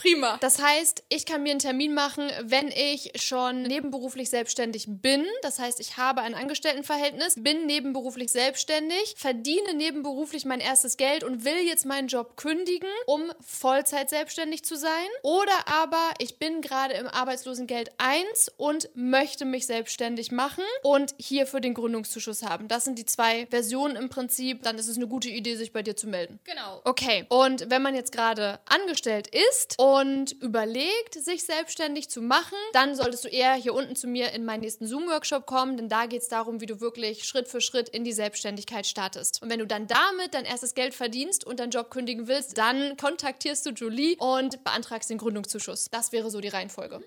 Prima. 0.00 0.38
Das 0.40 0.62
heißt, 0.62 1.04
ich 1.10 1.26
kann 1.26 1.42
mir 1.42 1.50
einen 1.50 1.58
Termin 1.58 1.92
machen, 1.92 2.30
wenn 2.42 2.68
ich 2.68 3.12
schon 3.16 3.62
nebenberuflich 3.62 4.30
selbstständig 4.30 4.86
bin. 4.88 5.26
Das 5.42 5.58
heißt, 5.58 5.78
ich 5.78 5.98
habe 5.98 6.22
ein 6.22 6.34
Angestelltenverhältnis, 6.34 7.34
bin 7.36 7.66
nebenberuflich 7.66 8.32
selbstständig, 8.32 9.14
verdiene 9.18 9.74
nebenberuflich 9.74 10.46
mein 10.46 10.60
erstes 10.60 10.96
Geld 10.96 11.22
und 11.22 11.44
will 11.44 11.66
jetzt 11.66 11.84
meinen 11.84 12.08
Job 12.08 12.38
kündigen, 12.38 12.88
um 13.04 13.30
Vollzeit 13.40 14.08
selbstständig 14.08 14.64
zu 14.64 14.76
sein. 14.76 14.90
Oder 15.22 15.52
aber 15.66 16.14
ich 16.18 16.38
bin 16.38 16.62
gerade 16.62 16.94
im 16.94 17.06
Arbeitslosengeld 17.06 17.90
1 17.98 18.52
und 18.56 18.88
möchte 18.94 19.44
mich 19.44 19.66
selbstständig 19.66 20.32
machen 20.32 20.64
und 20.82 21.14
hierfür 21.18 21.60
den 21.60 21.74
Gründungszuschuss 21.74 22.42
haben. 22.42 22.68
Das 22.68 22.84
sind 22.84 22.98
die 22.98 23.04
zwei 23.04 23.46
Versionen 23.50 23.96
im 23.96 24.08
Prinzip. 24.08 24.62
Dann 24.62 24.78
ist 24.78 24.88
es 24.88 24.96
eine 24.96 25.08
gute 25.08 25.28
Idee, 25.28 25.56
sich 25.56 25.74
bei 25.74 25.82
dir 25.82 25.94
zu 25.94 26.06
melden. 26.06 26.40
Genau. 26.44 26.80
Okay. 26.84 27.26
Und 27.28 27.68
wenn 27.68 27.82
man 27.82 27.94
jetzt 27.94 28.12
gerade 28.12 28.60
angestellt 28.64 29.28
ist 29.28 29.78
und 29.78 29.89
und 29.90 30.40
überlegt, 30.40 31.14
sich 31.14 31.42
selbstständig 31.44 32.08
zu 32.08 32.22
machen, 32.22 32.56
dann 32.72 32.94
solltest 32.94 33.24
du 33.24 33.28
eher 33.28 33.54
hier 33.54 33.74
unten 33.74 33.96
zu 33.96 34.06
mir 34.06 34.30
in 34.30 34.44
meinen 34.44 34.60
nächsten 34.60 34.86
Zoom-Workshop 34.86 35.46
kommen, 35.46 35.76
denn 35.76 35.88
da 35.88 36.06
geht 36.06 36.22
es 36.22 36.28
darum, 36.28 36.60
wie 36.60 36.66
du 36.66 36.80
wirklich 36.80 37.24
Schritt 37.24 37.48
für 37.48 37.60
Schritt 37.60 37.88
in 37.88 38.04
die 38.04 38.12
Selbstständigkeit 38.12 38.86
startest. 38.86 39.42
Und 39.42 39.50
wenn 39.50 39.58
du 39.58 39.66
dann 39.66 39.88
damit 39.88 40.32
dein 40.34 40.44
erstes 40.44 40.74
Geld 40.74 40.94
verdienst 40.94 41.44
und 41.44 41.58
deinen 41.58 41.70
Job 41.70 41.90
kündigen 41.90 42.28
willst, 42.28 42.56
dann 42.56 42.96
kontaktierst 42.96 43.66
du 43.66 43.70
Julie 43.70 44.16
und 44.18 44.62
beantragst 44.62 45.10
den 45.10 45.18
Gründungszuschuss. 45.18 45.86
Das 45.90 46.12
wäre 46.12 46.30
so 46.30 46.40
die 46.40 46.48
Reihenfolge. 46.48 47.02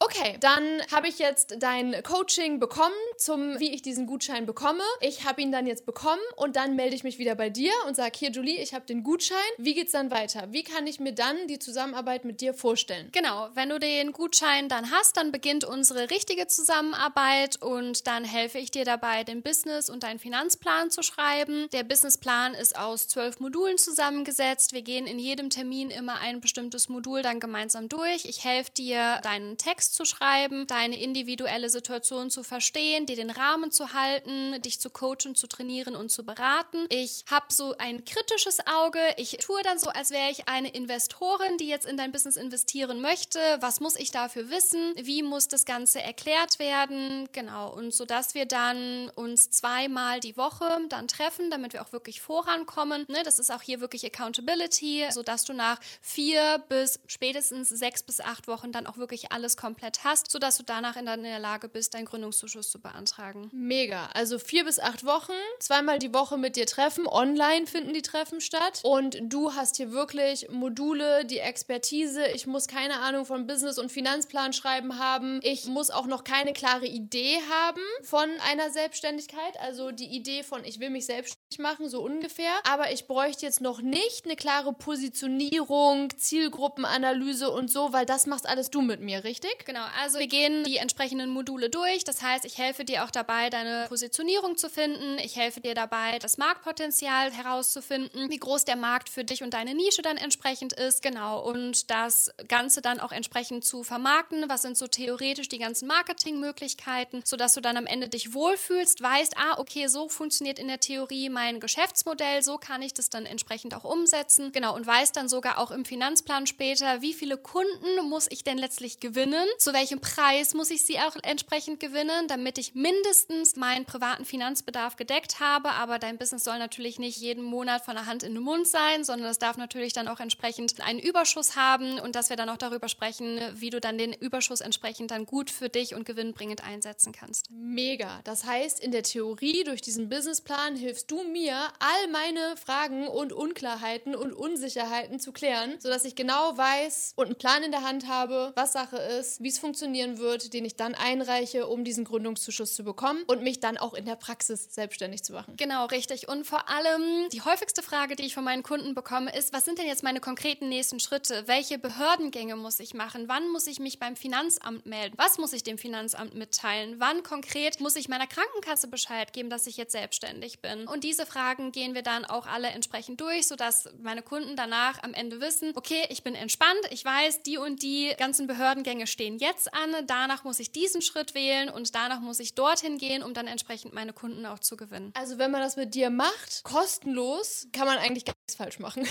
Okay, 0.00 0.36
dann 0.40 0.82
habe 0.92 1.08
ich 1.08 1.18
jetzt 1.18 1.56
dein 1.60 2.02
Coaching 2.02 2.58
bekommen, 2.58 2.94
zum 3.16 3.58
wie 3.58 3.72
ich 3.72 3.80
diesen 3.80 4.06
Gutschein 4.06 4.44
bekomme. 4.44 4.82
Ich 5.00 5.24
habe 5.24 5.40
ihn 5.40 5.50
dann 5.50 5.66
jetzt 5.66 5.86
bekommen 5.86 6.20
und 6.36 6.56
dann 6.56 6.76
melde 6.76 6.94
ich 6.94 7.04
mich 7.04 7.18
wieder 7.18 7.34
bei 7.36 7.48
dir 7.48 7.72
und 7.86 7.94
sage, 7.94 8.12
hier 8.18 8.30
Julie, 8.30 8.60
ich 8.60 8.74
habe 8.74 8.84
den 8.84 9.02
Gutschein. 9.02 9.38
Wie 9.56 9.72
geht's 9.72 9.92
dann 9.92 10.10
weiter? 10.10 10.48
Wie 10.50 10.62
kann 10.62 10.86
ich 10.86 11.00
mir 11.00 11.12
dann 11.12 11.46
die 11.48 11.58
Zusammenarbeit 11.58 12.24
mit 12.24 12.40
dir 12.40 12.54
vorstellen? 12.54 13.08
Genau, 13.12 13.48
wenn 13.54 13.70
du 13.70 13.78
den 13.78 14.12
Gutschein 14.12 14.68
dann 14.68 14.90
hast, 14.90 15.16
dann 15.16 15.32
beginnt 15.32 15.64
unsere 15.64 16.10
richtige 16.10 16.48
Zusammenarbeit 16.48 17.62
und 17.62 18.06
dann 18.06 18.24
helfe 18.24 18.58
ich 18.58 18.70
dir 18.70 18.84
dabei, 18.84 19.24
den 19.24 19.42
Business 19.42 19.88
und 19.88 20.02
deinen 20.02 20.18
Finanzplan 20.18 20.90
zu 20.90 21.02
schreiben. 21.02 21.68
Der 21.72 21.84
Businessplan 21.84 22.54
ist 22.54 22.76
aus 22.76 23.08
zwölf 23.08 23.40
Modulen 23.40 23.78
zusammengesetzt. 23.78 24.72
Wir 24.72 24.82
gehen 24.82 25.06
in 25.06 25.18
jedem 25.18 25.50
Termin 25.50 25.90
immer 25.90 26.20
ein 26.20 26.40
bestimmtes 26.40 26.88
Modul 26.88 27.22
dann 27.22 27.40
gemeinsam 27.40 27.88
durch. 27.88 28.26
Ich 28.26 28.44
helfe 28.44 28.72
dir, 28.72 29.20
deinen 29.22 29.56
Text 29.56 29.93
zu 29.94 30.04
schreiben, 30.04 30.66
deine 30.66 31.00
individuelle 31.00 31.70
Situation 31.70 32.28
zu 32.28 32.42
verstehen, 32.42 33.06
dir 33.06 33.14
den 33.14 33.30
Rahmen 33.30 33.70
zu 33.70 33.92
halten, 33.92 34.60
dich 34.62 34.80
zu 34.80 34.90
coachen, 34.90 35.36
zu 35.36 35.46
trainieren 35.46 35.94
und 35.94 36.10
zu 36.10 36.24
beraten. 36.24 36.86
Ich 36.88 37.24
habe 37.30 37.46
so 37.50 37.76
ein 37.78 38.04
kritisches 38.04 38.58
Auge. 38.66 38.98
Ich 39.18 39.36
tue 39.40 39.62
dann 39.62 39.78
so, 39.78 39.88
als 39.90 40.10
wäre 40.10 40.30
ich 40.30 40.48
eine 40.48 40.68
Investorin, 40.70 41.58
die 41.58 41.68
jetzt 41.68 41.86
in 41.86 41.96
dein 41.96 42.10
Business 42.10 42.36
investieren 42.36 43.00
möchte. 43.00 43.38
Was 43.60 43.78
muss 43.78 43.94
ich 43.94 44.10
dafür 44.10 44.50
wissen? 44.50 44.94
Wie 44.96 45.22
muss 45.22 45.46
das 45.46 45.64
Ganze 45.64 46.02
erklärt 46.02 46.58
werden? 46.58 47.28
Genau. 47.32 47.72
Und 47.72 47.94
so 47.94 48.04
dass 48.04 48.34
wir 48.34 48.46
dann 48.46 49.10
uns 49.10 49.50
zweimal 49.50 50.18
die 50.18 50.36
Woche 50.36 50.80
dann 50.88 51.06
treffen, 51.06 51.50
damit 51.50 51.72
wir 51.72 51.82
auch 51.82 51.92
wirklich 51.92 52.20
vorankommen. 52.20 53.04
Ne, 53.08 53.22
das 53.22 53.38
ist 53.38 53.52
auch 53.52 53.62
hier 53.62 53.80
wirklich 53.80 54.04
Accountability, 54.04 55.06
so 55.10 55.22
dass 55.22 55.44
du 55.44 55.52
nach 55.52 55.78
vier 56.00 56.62
bis 56.68 56.98
spätestens 57.06 57.68
sechs 57.68 58.02
bis 58.02 58.20
acht 58.20 58.48
Wochen 58.48 58.72
dann 58.72 58.88
auch 58.88 58.96
wirklich 58.96 59.30
alles 59.30 59.56
komplett 59.56 59.73
komplett 59.74 60.04
hast, 60.04 60.30
sodass 60.30 60.56
du 60.56 60.62
danach 60.62 60.94
in 60.94 61.06
der 61.06 61.40
Lage 61.40 61.68
bist, 61.68 61.94
deinen 61.94 62.04
Gründungszuschuss 62.04 62.70
zu 62.70 62.80
beantragen. 62.80 63.50
Mega. 63.52 64.08
Also 64.14 64.38
vier 64.38 64.64
bis 64.64 64.78
acht 64.78 65.04
Wochen, 65.04 65.32
zweimal 65.58 65.98
die 65.98 66.14
Woche 66.14 66.38
mit 66.38 66.54
dir 66.54 66.66
treffen. 66.66 67.08
Online 67.08 67.66
finden 67.66 67.92
die 67.92 68.02
Treffen 68.02 68.40
statt. 68.40 68.80
Und 68.84 69.18
du 69.22 69.54
hast 69.54 69.76
hier 69.76 69.90
wirklich 69.90 70.48
Module, 70.48 71.24
die 71.24 71.40
Expertise. 71.40 72.24
Ich 72.28 72.46
muss 72.46 72.68
keine 72.68 73.00
Ahnung 73.00 73.26
von 73.26 73.48
Business- 73.48 73.78
und 73.78 73.90
Finanzplan 73.90 74.52
schreiben 74.52 75.00
haben. 75.00 75.40
Ich 75.42 75.66
muss 75.66 75.90
auch 75.90 76.06
noch 76.06 76.22
keine 76.22 76.52
klare 76.52 76.86
Idee 76.86 77.40
haben 77.50 77.82
von 78.04 78.28
einer 78.48 78.70
Selbstständigkeit. 78.70 79.58
Also 79.58 79.90
die 79.90 80.14
Idee 80.14 80.44
von, 80.44 80.64
ich 80.64 80.78
will 80.78 80.90
mich 80.90 81.06
selbstständig 81.06 81.43
machen, 81.58 81.88
so 81.88 82.02
ungefähr. 82.02 82.52
Aber 82.64 82.92
ich 82.92 83.06
bräuchte 83.06 83.46
jetzt 83.46 83.60
noch 83.60 83.80
nicht 83.80 84.24
eine 84.24 84.36
klare 84.36 84.72
Positionierung, 84.72 86.10
Zielgruppenanalyse 86.16 87.50
und 87.50 87.70
so, 87.70 87.92
weil 87.92 88.06
das 88.06 88.26
machst 88.26 88.48
alles 88.48 88.70
du 88.70 88.82
mit 88.82 89.00
mir, 89.00 89.24
richtig? 89.24 89.64
Genau, 89.66 89.84
also 90.02 90.18
wir 90.18 90.26
gehen 90.26 90.64
die 90.64 90.76
entsprechenden 90.76 91.30
Module 91.30 91.70
durch. 91.70 92.04
Das 92.04 92.22
heißt, 92.22 92.44
ich 92.44 92.58
helfe 92.58 92.84
dir 92.84 93.04
auch 93.04 93.10
dabei, 93.10 93.50
deine 93.50 93.86
Positionierung 93.88 94.56
zu 94.56 94.68
finden. 94.68 95.18
Ich 95.18 95.36
helfe 95.36 95.60
dir 95.60 95.74
dabei, 95.74 96.18
das 96.18 96.38
Marktpotenzial 96.38 97.32
herauszufinden, 97.32 98.30
wie 98.30 98.38
groß 98.38 98.64
der 98.64 98.76
Markt 98.76 99.08
für 99.08 99.24
dich 99.24 99.42
und 99.42 99.54
deine 99.54 99.74
Nische 99.74 100.02
dann 100.02 100.16
entsprechend 100.16 100.72
ist. 100.72 101.02
Genau, 101.02 101.40
und 101.40 101.90
das 101.90 102.30
Ganze 102.48 102.82
dann 102.82 103.00
auch 103.00 103.12
entsprechend 103.12 103.64
zu 103.64 103.84
vermarkten. 103.84 104.48
Was 104.48 104.62
sind 104.62 104.76
so 104.76 104.86
theoretisch 104.86 105.48
die 105.48 105.58
ganzen 105.58 105.86
Marketingmöglichkeiten, 105.86 107.22
sodass 107.24 107.54
du 107.54 107.60
dann 107.60 107.76
am 107.76 107.86
Ende 107.86 108.08
dich 108.08 108.34
wohlfühlst, 108.34 109.02
weißt, 109.02 109.36
ah, 109.36 109.58
okay, 109.58 109.86
so 109.86 110.08
funktioniert 110.08 110.58
in 110.58 110.68
der 110.68 110.80
Theorie 110.80 111.28
mein 111.28 111.43
Geschäftsmodell, 111.52 112.42
so 112.42 112.58
kann 112.58 112.82
ich 112.82 112.94
das 112.94 113.10
dann 113.10 113.26
entsprechend 113.26 113.74
auch 113.74 113.84
umsetzen. 113.84 114.52
Genau, 114.52 114.74
und 114.74 114.86
weißt 114.86 115.16
dann 115.16 115.28
sogar 115.28 115.58
auch 115.58 115.70
im 115.70 115.84
Finanzplan 115.84 116.46
später, 116.46 117.02
wie 117.02 117.12
viele 117.12 117.36
Kunden 117.36 118.08
muss 118.08 118.26
ich 118.30 118.44
denn 118.44 118.58
letztlich 118.58 119.00
gewinnen, 119.00 119.46
zu 119.58 119.72
welchem 119.72 120.00
Preis 120.00 120.54
muss 120.54 120.70
ich 120.70 120.84
sie 120.84 120.98
auch 120.98 121.16
entsprechend 121.22 121.80
gewinnen, 121.80 122.28
damit 122.28 122.58
ich 122.58 122.74
mindestens 122.74 123.56
meinen 123.56 123.84
privaten 123.84 124.24
Finanzbedarf 124.24 124.96
gedeckt 124.96 125.40
habe. 125.40 125.70
Aber 125.72 125.98
dein 125.98 126.18
Business 126.18 126.44
soll 126.44 126.58
natürlich 126.58 126.98
nicht 126.98 127.18
jeden 127.18 127.44
Monat 127.44 127.84
von 127.84 127.94
der 127.94 128.06
Hand 128.06 128.22
in 128.22 128.34
den 128.34 128.42
Mund 128.42 128.66
sein, 128.66 129.04
sondern 129.04 129.30
es 129.30 129.38
darf 129.38 129.56
natürlich 129.56 129.92
dann 129.92 130.08
auch 130.08 130.20
entsprechend 130.20 130.80
einen 130.80 130.98
Überschuss 130.98 131.56
haben 131.56 131.98
und 131.98 132.14
dass 132.16 132.30
wir 132.30 132.36
dann 132.36 132.48
auch 132.48 132.56
darüber 132.56 132.88
sprechen, 132.88 133.40
wie 133.54 133.70
du 133.70 133.80
dann 133.80 133.98
den 133.98 134.12
Überschuss 134.12 134.60
entsprechend 134.60 135.10
dann 135.10 135.26
gut 135.26 135.50
für 135.50 135.68
dich 135.68 135.94
und 135.94 136.04
gewinnbringend 136.04 136.64
einsetzen 136.64 137.12
kannst. 137.12 137.50
Mega. 137.50 138.20
Das 138.24 138.44
heißt, 138.44 138.80
in 138.80 138.92
der 138.92 139.02
Theorie 139.02 139.64
durch 139.64 139.80
diesen 139.80 140.08
Businessplan 140.08 140.76
hilfst 140.76 141.10
du 141.10 141.23
mir, 141.32 141.56
all 141.78 142.08
meine 142.10 142.56
Fragen 142.56 143.08
und 143.08 143.32
Unklarheiten 143.32 144.14
und 144.14 144.32
Unsicherheiten 144.32 145.20
zu 145.20 145.32
klären, 145.32 145.76
sodass 145.80 146.04
ich 146.04 146.14
genau 146.14 146.56
weiß 146.56 147.14
und 147.16 147.26
einen 147.26 147.38
Plan 147.38 147.62
in 147.62 147.72
der 147.72 147.82
Hand 147.82 148.08
habe, 148.08 148.52
was 148.56 148.72
Sache 148.72 148.96
ist, 148.96 149.42
wie 149.42 149.48
es 149.48 149.58
funktionieren 149.58 150.18
wird, 150.18 150.52
den 150.52 150.64
ich 150.64 150.76
dann 150.76 150.94
einreiche, 150.94 151.66
um 151.66 151.84
diesen 151.84 152.04
Gründungszuschuss 152.04 152.74
zu 152.74 152.84
bekommen 152.84 153.22
und 153.26 153.42
mich 153.42 153.60
dann 153.60 153.78
auch 153.78 153.94
in 153.94 154.04
der 154.04 154.16
Praxis 154.16 154.74
selbstständig 154.74 155.22
zu 155.22 155.32
machen. 155.32 155.56
Genau, 155.56 155.86
richtig. 155.86 156.28
Und 156.28 156.46
vor 156.46 156.68
allem 156.68 157.28
die 157.30 157.42
häufigste 157.42 157.82
Frage, 157.82 158.16
die 158.16 158.24
ich 158.24 158.34
von 158.34 158.44
meinen 158.44 158.62
Kunden 158.62 158.94
bekomme, 158.94 159.34
ist, 159.36 159.52
was 159.52 159.64
sind 159.64 159.78
denn 159.78 159.86
jetzt 159.86 160.02
meine 160.02 160.20
konkreten 160.20 160.68
nächsten 160.68 161.00
Schritte? 161.00 161.44
Welche 161.46 161.78
Behördengänge 161.78 162.56
muss 162.56 162.80
ich 162.80 162.94
machen? 162.94 163.28
Wann 163.28 163.48
muss 163.48 163.66
ich 163.66 163.78
mich 163.78 163.98
beim 163.98 164.16
Finanzamt 164.16 164.86
melden? 164.86 165.14
Was 165.16 165.38
muss 165.38 165.52
ich 165.52 165.62
dem 165.62 165.78
Finanzamt 165.78 166.34
mitteilen? 166.34 166.96
Wann 166.98 167.22
konkret 167.22 167.80
muss 167.80 167.96
ich 167.96 168.08
meiner 168.08 168.26
Krankenkasse 168.26 168.88
Bescheid 168.88 169.32
geben, 169.32 169.50
dass 169.50 169.66
ich 169.66 169.76
jetzt 169.76 169.92
selbstständig 169.92 170.60
bin? 170.60 170.86
Und 170.86 171.04
diese 171.14 171.26
Fragen 171.26 171.70
gehen 171.70 171.94
wir 171.94 172.02
dann 172.02 172.24
auch 172.24 172.44
alle 172.44 172.68
entsprechend 172.68 173.20
durch, 173.20 173.46
sodass 173.46 173.88
meine 174.02 174.20
Kunden 174.20 174.56
danach 174.56 175.00
am 175.04 175.14
Ende 175.14 175.40
wissen, 175.40 175.70
okay, 175.76 176.04
ich 176.08 176.24
bin 176.24 176.34
entspannt, 176.34 176.80
ich 176.90 177.04
weiß, 177.04 177.44
die 177.44 177.56
und 177.56 177.82
die 177.82 178.12
ganzen 178.18 178.48
Behördengänge 178.48 179.06
stehen 179.06 179.38
jetzt 179.38 179.72
an, 179.72 179.94
danach 180.08 180.42
muss 180.42 180.58
ich 180.58 180.72
diesen 180.72 181.02
Schritt 181.02 181.36
wählen 181.36 181.68
und 181.68 181.94
danach 181.94 182.18
muss 182.18 182.40
ich 182.40 182.56
dorthin 182.56 182.98
gehen, 182.98 183.22
um 183.22 183.32
dann 183.32 183.46
entsprechend 183.46 183.94
meine 183.94 184.12
Kunden 184.12 184.44
auch 184.44 184.58
zu 184.58 184.76
gewinnen. 184.76 185.12
Also 185.14 185.38
wenn 185.38 185.52
man 185.52 185.60
das 185.60 185.76
mit 185.76 185.94
dir 185.94 186.10
macht, 186.10 186.64
kostenlos, 186.64 187.68
kann 187.72 187.86
man 187.86 187.98
eigentlich 187.98 188.24
gar 188.24 188.34
nichts 188.48 188.56
falsch 188.56 188.80
machen. 188.80 189.06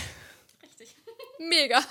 Richtig. 0.62 0.98
Mega. 1.40 1.82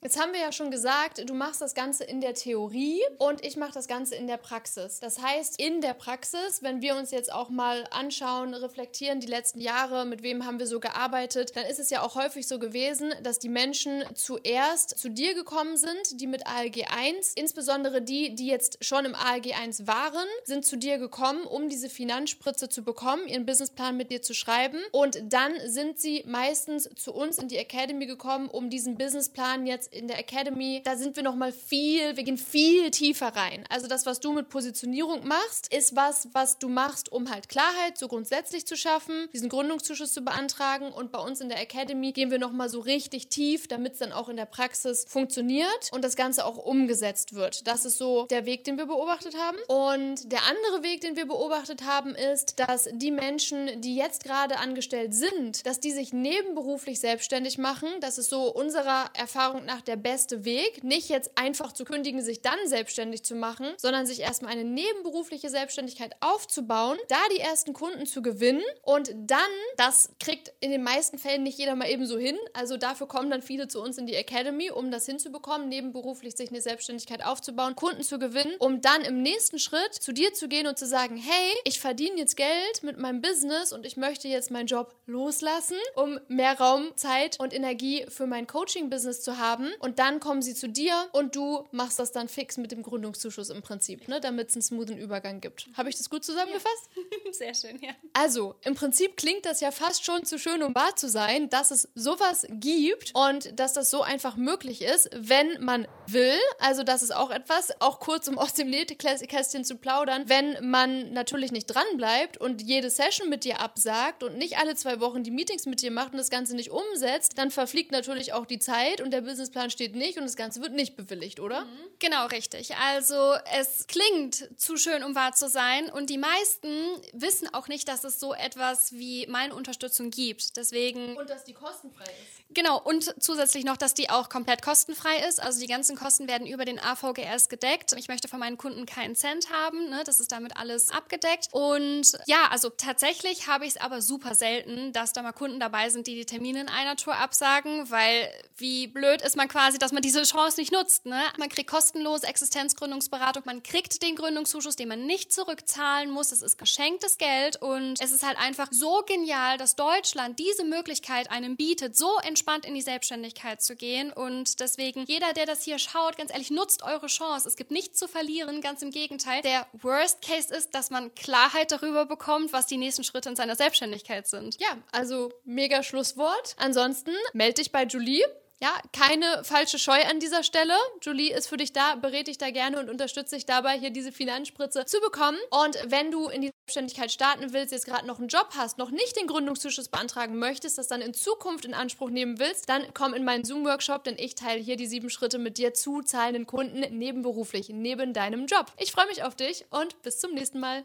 Jetzt 0.00 0.20
haben 0.20 0.32
wir 0.32 0.38
ja 0.38 0.52
schon 0.52 0.70
gesagt, 0.70 1.28
du 1.28 1.34
machst 1.34 1.60
das 1.60 1.74
Ganze 1.74 2.04
in 2.04 2.20
der 2.20 2.32
Theorie 2.32 3.00
und 3.18 3.44
ich 3.44 3.56
mache 3.56 3.72
das 3.72 3.88
Ganze 3.88 4.14
in 4.14 4.28
der 4.28 4.36
Praxis. 4.36 5.00
Das 5.00 5.20
heißt, 5.20 5.60
in 5.60 5.80
der 5.80 5.92
Praxis, 5.92 6.62
wenn 6.62 6.80
wir 6.80 6.94
uns 6.94 7.10
jetzt 7.10 7.32
auch 7.32 7.48
mal 7.48 7.84
anschauen, 7.90 8.54
reflektieren 8.54 9.18
die 9.18 9.26
letzten 9.26 9.60
Jahre, 9.60 10.06
mit 10.06 10.22
wem 10.22 10.46
haben 10.46 10.60
wir 10.60 10.68
so 10.68 10.78
gearbeitet, 10.78 11.56
dann 11.56 11.66
ist 11.66 11.80
es 11.80 11.90
ja 11.90 12.02
auch 12.02 12.14
häufig 12.14 12.46
so 12.46 12.60
gewesen, 12.60 13.12
dass 13.24 13.40
die 13.40 13.48
Menschen 13.48 14.04
zuerst 14.14 14.96
zu 14.96 15.08
dir 15.08 15.34
gekommen 15.34 15.76
sind, 15.76 16.20
die 16.20 16.28
mit 16.28 16.46
ALG 16.46 16.86
1, 16.96 17.32
insbesondere 17.34 18.00
die, 18.00 18.36
die 18.36 18.46
jetzt 18.46 18.84
schon 18.84 19.04
im 19.04 19.16
ALG 19.16 19.54
1 19.60 19.88
waren, 19.88 20.28
sind 20.44 20.64
zu 20.64 20.76
dir 20.76 20.98
gekommen, 20.98 21.42
um 21.42 21.68
diese 21.68 21.88
Finanzspritze 21.88 22.68
zu 22.68 22.84
bekommen, 22.84 23.26
ihren 23.26 23.46
Businessplan 23.46 23.96
mit 23.96 24.12
dir 24.12 24.22
zu 24.22 24.32
schreiben 24.32 24.78
und 24.92 25.20
dann 25.24 25.54
sind 25.66 25.98
sie 25.98 26.22
meistens 26.24 26.88
zu 26.94 27.12
uns 27.12 27.38
in 27.38 27.48
die 27.48 27.56
Academy 27.56 28.06
gekommen, 28.06 28.48
um 28.48 28.70
diesen 28.70 28.96
Businessplan 28.96 29.66
jetzt 29.66 29.87
in 29.90 30.08
der 30.08 30.18
Academy, 30.18 30.82
da 30.84 30.96
sind 30.96 31.16
wir 31.16 31.22
noch 31.22 31.34
mal 31.34 31.52
viel, 31.52 32.16
wir 32.16 32.24
gehen 32.24 32.38
viel 32.38 32.90
tiefer 32.90 33.28
rein. 33.28 33.64
Also 33.68 33.86
das, 33.86 34.06
was 34.06 34.20
du 34.20 34.32
mit 34.32 34.48
Positionierung 34.48 35.26
machst, 35.26 35.72
ist 35.72 35.96
was, 35.96 36.28
was 36.32 36.58
du 36.58 36.68
machst, 36.68 37.10
um 37.12 37.30
halt 37.30 37.48
Klarheit 37.48 37.98
so 37.98 38.08
grundsätzlich 38.08 38.66
zu 38.66 38.76
schaffen, 38.76 39.28
diesen 39.32 39.48
Gründungszuschuss 39.48 40.12
zu 40.12 40.22
beantragen. 40.22 40.92
Und 40.92 41.12
bei 41.12 41.18
uns 41.18 41.40
in 41.40 41.48
der 41.48 41.60
Academy 41.60 42.12
gehen 42.12 42.30
wir 42.30 42.38
noch 42.38 42.52
mal 42.52 42.68
so 42.68 42.80
richtig 42.80 43.28
tief, 43.28 43.68
damit 43.68 43.94
es 43.94 43.98
dann 43.98 44.12
auch 44.12 44.28
in 44.28 44.36
der 44.36 44.46
Praxis 44.46 45.04
funktioniert 45.08 45.90
und 45.92 46.02
das 46.02 46.16
Ganze 46.16 46.44
auch 46.44 46.56
umgesetzt 46.56 47.34
wird. 47.34 47.66
Das 47.66 47.84
ist 47.84 47.98
so 47.98 48.26
der 48.26 48.46
Weg, 48.46 48.64
den 48.64 48.78
wir 48.78 48.86
beobachtet 48.86 49.36
haben. 49.36 49.58
Und 49.68 50.30
der 50.32 50.40
andere 50.44 50.82
Weg, 50.82 51.00
den 51.00 51.16
wir 51.16 51.26
beobachtet 51.26 51.84
haben, 51.84 52.14
ist, 52.14 52.58
dass 52.58 52.88
die 52.92 53.10
Menschen, 53.10 53.80
die 53.80 53.96
jetzt 53.96 54.24
gerade 54.24 54.58
angestellt 54.58 55.14
sind, 55.14 55.66
dass 55.66 55.80
die 55.80 55.92
sich 55.92 56.12
nebenberuflich 56.12 57.00
selbstständig 57.00 57.58
machen. 57.58 57.88
Das 58.00 58.18
ist 58.18 58.30
so 58.30 58.52
unserer 58.52 59.10
Erfahrung 59.14 59.64
nach 59.64 59.77
der 59.82 59.96
beste 59.96 60.44
Weg, 60.44 60.84
nicht 60.84 61.08
jetzt 61.08 61.30
einfach 61.36 61.72
zu 61.72 61.84
kündigen, 61.84 62.22
sich 62.22 62.42
dann 62.42 62.58
selbstständig 62.66 63.22
zu 63.22 63.34
machen, 63.34 63.66
sondern 63.76 64.06
sich 64.06 64.20
erstmal 64.20 64.52
eine 64.52 64.64
nebenberufliche 64.64 65.48
Selbstständigkeit 65.50 66.14
aufzubauen, 66.20 66.98
da 67.08 67.16
die 67.34 67.40
ersten 67.40 67.72
Kunden 67.72 68.06
zu 68.06 68.22
gewinnen. 68.22 68.62
Und 68.82 69.12
dann, 69.16 69.38
das 69.76 70.10
kriegt 70.20 70.52
in 70.60 70.70
den 70.70 70.82
meisten 70.82 71.18
Fällen 71.18 71.42
nicht 71.42 71.58
jeder 71.58 71.74
mal 71.74 71.90
eben 71.90 72.06
so 72.06 72.18
hin, 72.18 72.38
also 72.52 72.76
dafür 72.76 73.06
kommen 73.06 73.30
dann 73.30 73.42
viele 73.42 73.68
zu 73.68 73.82
uns 73.82 73.98
in 73.98 74.06
die 74.06 74.14
Academy, 74.14 74.70
um 74.70 74.90
das 74.90 75.06
hinzubekommen, 75.06 75.68
nebenberuflich 75.68 76.36
sich 76.36 76.50
eine 76.50 76.60
Selbstständigkeit 76.60 77.24
aufzubauen, 77.24 77.76
Kunden 77.76 78.02
zu 78.02 78.18
gewinnen, 78.18 78.54
um 78.58 78.80
dann 78.80 79.02
im 79.02 79.22
nächsten 79.22 79.58
Schritt 79.58 79.94
zu 79.94 80.12
dir 80.12 80.32
zu 80.34 80.48
gehen 80.48 80.66
und 80.66 80.78
zu 80.78 80.86
sagen, 80.86 81.16
hey, 81.16 81.54
ich 81.64 81.80
verdiene 81.80 82.18
jetzt 82.18 82.36
Geld 82.36 82.82
mit 82.82 82.98
meinem 82.98 83.20
Business 83.20 83.72
und 83.72 83.86
ich 83.86 83.96
möchte 83.96 84.28
jetzt 84.28 84.50
meinen 84.50 84.66
Job 84.66 84.94
loslassen, 85.06 85.76
um 85.94 86.18
mehr 86.28 86.58
Raum, 86.58 86.96
Zeit 86.96 87.38
und 87.40 87.52
Energie 87.52 88.06
für 88.08 88.26
mein 88.26 88.46
Coaching-Business 88.46 89.22
zu 89.22 89.38
haben 89.38 89.67
haben 89.68 89.80
und 89.80 89.98
dann 89.98 90.20
kommen 90.20 90.42
sie 90.42 90.54
zu 90.54 90.68
dir 90.68 91.08
und 91.12 91.36
du 91.36 91.66
machst 91.70 91.98
das 91.98 92.12
dann 92.12 92.28
fix 92.28 92.56
mit 92.56 92.72
dem 92.72 92.82
Gründungszuschuss 92.82 93.50
im 93.50 93.62
Prinzip, 93.62 94.08
ne, 94.08 94.20
damit 94.20 94.50
es 94.50 94.56
einen 94.56 94.62
smoothen 94.62 94.98
Übergang 94.98 95.40
gibt. 95.40 95.68
Habe 95.74 95.88
ich 95.88 95.96
das 95.96 96.10
gut 96.10 96.24
zusammengefasst? 96.24 96.90
Ja. 96.94 97.32
Sehr 97.32 97.54
schön, 97.54 97.78
ja. 97.80 97.90
Also, 98.12 98.56
im 98.64 98.74
Prinzip 98.74 99.16
klingt 99.16 99.44
das 99.44 99.60
ja 99.60 99.70
fast 99.70 100.04
schon 100.04 100.24
zu 100.24 100.38
schön, 100.38 100.62
um 100.62 100.74
wahr 100.74 100.96
zu 100.96 101.08
sein, 101.08 101.48
dass 101.50 101.70
es 101.70 101.88
sowas 101.94 102.46
gibt 102.50 103.12
und 103.14 103.58
dass 103.58 103.72
das 103.72 103.90
so 103.90 104.02
einfach 104.02 104.36
möglich 104.36 104.82
ist, 104.82 105.10
wenn 105.14 105.62
man 105.62 105.86
will. 106.06 106.38
Also, 106.58 106.82
das 106.82 107.02
ist 107.02 107.14
auch 107.14 107.30
etwas, 107.30 107.80
auch 107.80 108.00
kurz 108.00 108.28
um 108.28 108.38
aus 108.38 108.54
dem 108.54 108.70
Nähkästchen 108.70 109.64
zu 109.64 109.76
plaudern, 109.76 110.24
wenn 110.26 110.68
man 110.68 111.12
natürlich 111.12 111.52
nicht 111.52 111.66
dranbleibt 111.66 112.38
und 112.38 112.62
jede 112.62 112.90
Session 112.90 113.28
mit 113.28 113.44
dir 113.44 113.60
absagt 113.60 114.22
und 114.22 114.36
nicht 114.36 114.58
alle 114.58 114.74
zwei 114.74 115.00
Wochen 115.00 115.22
die 115.22 115.30
Meetings 115.30 115.66
mit 115.66 115.82
dir 115.82 115.90
macht 115.90 116.12
und 116.12 116.18
das 116.18 116.30
Ganze 116.30 116.56
nicht 116.56 116.70
umsetzt, 116.70 117.38
dann 117.38 117.50
verfliegt 117.50 117.92
natürlich 117.92 118.32
auch 118.32 118.46
die 118.46 118.58
Zeit 118.58 119.00
und 119.00 119.12
der 119.12 119.20
Businessplan 119.20 119.57
steht 119.70 119.94
nicht 119.94 120.18
und 120.18 120.24
das 120.24 120.36
Ganze 120.36 120.62
wird 120.62 120.72
nicht 120.72 120.96
bewilligt, 120.96 121.40
oder? 121.40 121.64
Mhm. 121.64 121.78
Genau, 121.98 122.26
richtig. 122.26 122.74
Also 122.76 123.34
es 123.58 123.86
klingt 123.86 124.48
zu 124.58 124.76
schön, 124.76 125.02
um 125.02 125.14
wahr 125.14 125.32
zu 125.34 125.48
sein 125.48 125.90
und 125.90 126.10
die 126.10 126.18
meisten 126.18 126.68
wissen 127.12 127.52
auch 127.52 127.68
nicht, 127.68 127.88
dass 127.88 128.04
es 128.04 128.20
so 128.20 128.34
etwas 128.34 128.92
wie 128.92 129.26
meine 129.26 129.54
Unterstützung 129.54 130.10
gibt. 130.10 130.56
Deswegen 130.56 131.16
und 131.16 131.30
dass 131.30 131.44
die 131.44 131.54
kostenfrei 131.54 132.04
ist. 132.04 132.38
Genau, 132.50 132.80
und 132.80 133.14
zusätzlich 133.22 133.64
noch, 133.64 133.76
dass 133.76 133.92
die 133.92 134.08
auch 134.08 134.30
komplett 134.30 134.62
kostenfrei 134.62 135.18
ist. 135.28 135.42
Also 135.42 135.60
die 135.60 135.66
ganzen 135.66 135.96
Kosten 135.96 136.28
werden 136.28 136.46
über 136.46 136.64
den 136.64 136.80
AVGS 136.80 137.50
gedeckt. 137.50 137.92
Ich 137.98 138.08
möchte 138.08 138.26
von 138.26 138.40
meinen 138.40 138.56
Kunden 138.56 138.86
keinen 138.86 139.14
Cent 139.16 139.52
haben. 139.52 139.90
Ne? 139.90 140.02
Das 140.04 140.18
ist 140.18 140.32
damit 140.32 140.56
alles 140.56 140.90
abgedeckt. 140.90 141.48
Und 141.52 142.12
ja, 142.26 142.48
also 142.50 142.70
tatsächlich 142.70 143.48
habe 143.48 143.66
ich 143.66 143.72
es 143.72 143.76
aber 143.76 144.00
super 144.00 144.34
selten, 144.34 144.94
dass 144.94 145.12
da 145.12 145.22
mal 145.22 145.32
Kunden 145.32 145.60
dabei 145.60 145.90
sind, 145.90 146.06
die 146.06 146.14
die 146.14 146.24
Termine 146.24 146.62
in 146.62 146.68
einer 146.68 146.96
Tour 146.96 147.16
absagen, 147.16 147.90
weil 147.90 148.30
wie 148.56 148.86
blöd 148.86 149.20
ist 149.20 149.36
quasi, 149.48 149.78
dass 149.78 149.92
man 149.92 150.02
diese 150.02 150.22
Chance 150.22 150.60
nicht 150.60 150.72
nutzt. 150.72 151.06
Ne? 151.06 151.20
Man 151.38 151.48
kriegt 151.48 151.70
kostenlose 151.70 152.26
Existenzgründungsberatung, 152.26 153.42
man 153.46 153.62
kriegt 153.62 154.02
den 154.02 154.16
Gründungszuschuss, 154.16 154.76
den 154.76 154.88
man 154.88 155.06
nicht 155.06 155.32
zurückzahlen 155.32 156.10
muss. 156.10 156.32
Es 156.32 156.42
ist 156.42 156.58
geschenktes 156.58 157.18
Geld 157.18 157.60
und 157.60 158.00
es 158.00 158.12
ist 158.12 158.24
halt 158.24 158.38
einfach 158.38 158.68
so 158.70 159.02
genial, 159.06 159.58
dass 159.58 159.76
Deutschland 159.76 160.38
diese 160.38 160.64
Möglichkeit 160.64 161.30
einem 161.30 161.56
bietet, 161.56 161.96
so 161.96 162.18
entspannt 162.18 162.66
in 162.66 162.74
die 162.74 162.82
Selbstständigkeit 162.82 163.62
zu 163.62 163.76
gehen. 163.76 164.12
Und 164.12 164.60
deswegen, 164.60 165.04
jeder, 165.06 165.32
der 165.32 165.46
das 165.46 165.62
hier 165.62 165.78
schaut, 165.78 166.16
ganz 166.16 166.30
ehrlich, 166.30 166.50
nutzt 166.50 166.82
eure 166.82 167.06
Chance. 167.06 167.48
Es 167.48 167.56
gibt 167.56 167.70
nichts 167.70 167.98
zu 167.98 168.08
verlieren, 168.08 168.60
ganz 168.60 168.82
im 168.82 168.90
Gegenteil. 168.90 169.42
Der 169.42 169.66
Worst 169.72 170.22
Case 170.22 170.54
ist, 170.54 170.74
dass 170.74 170.90
man 170.90 171.14
Klarheit 171.14 171.72
darüber 171.72 172.06
bekommt, 172.06 172.52
was 172.52 172.66
die 172.66 172.76
nächsten 172.76 173.04
Schritte 173.04 173.28
in 173.28 173.36
seiner 173.36 173.56
Selbstständigkeit 173.56 174.26
sind. 174.26 174.60
Ja, 174.60 174.78
also 174.92 175.32
mega 175.44 175.82
Schlusswort. 175.82 176.54
Ansonsten 176.58 177.12
melde 177.32 177.54
dich 177.54 177.72
bei 177.72 177.84
Julie. 177.84 178.24
Ja, 178.60 178.76
keine 178.92 179.44
falsche 179.44 179.78
Scheu 179.78 180.02
an 180.10 180.18
dieser 180.18 180.42
Stelle. 180.42 180.74
Julie 181.02 181.32
ist 181.32 181.46
für 181.46 181.56
dich 181.56 181.72
da, 181.72 181.94
berät 181.94 182.26
dich 182.26 182.38
da 182.38 182.50
gerne 182.50 182.80
und 182.80 182.90
unterstützt 182.90 183.32
dich 183.32 183.46
dabei, 183.46 183.78
hier 183.78 183.90
diese 183.90 184.10
Finanzspritze 184.10 184.84
zu 184.84 184.98
bekommen. 185.00 185.38
Und 185.50 185.78
wenn 185.86 186.10
du 186.10 186.28
in 186.28 186.42
die 186.42 186.50
Selbstständigkeit 186.66 187.12
starten 187.12 187.52
willst, 187.52 187.70
jetzt 187.70 187.86
gerade 187.86 188.04
noch 188.04 188.18
einen 188.18 188.26
Job 188.26 188.48
hast, 188.56 188.76
noch 188.76 188.90
nicht 188.90 189.16
den 189.16 189.28
Gründungszuschuss 189.28 189.90
beantragen 189.90 190.38
möchtest, 190.38 190.76
das 190.76 190.88
dann 190.88 191.02
in 191.02 191.14
Zukunft 191.14 191.66
in 191.66 191.74
Anspruch 191.74 192.10
nehmen 192.10 192.40
willst, 192.40 192.68
dann 192.68 192.82
komm 192.94 193.14
in 193.14 193.24
meinen 193.24 193.44
Zoom-Workshop, 193.44 194.02
denn 194.02 194.16
ich 194.18 194.34
teile 194.34 194.60
hier 194.60 194.76
die 194.76 194.88
sieben 194.88 195.08
Schritte 195.08 195.38
mit 195.38 195.56
dir 195.56 195.72
zu 195.72 196.02
zahlenden 196.02 196.46
Kunden 196.46 196.80
nebenberuflich, 196.98 197.68
neben 197.68 198.12
deinem 198.12 198.46
Job. 198.46 198.72
Ich 198.76 198.90
freue 198.90 199.06
mich 199.06 199.22
auf 199.22 199.36
dich 199.36 199.66
und 199.70 200.02
bis 200.02 200.18
zum 200.18 200.34
nächsten 200.34 200.58
Mal. 200.58 200.82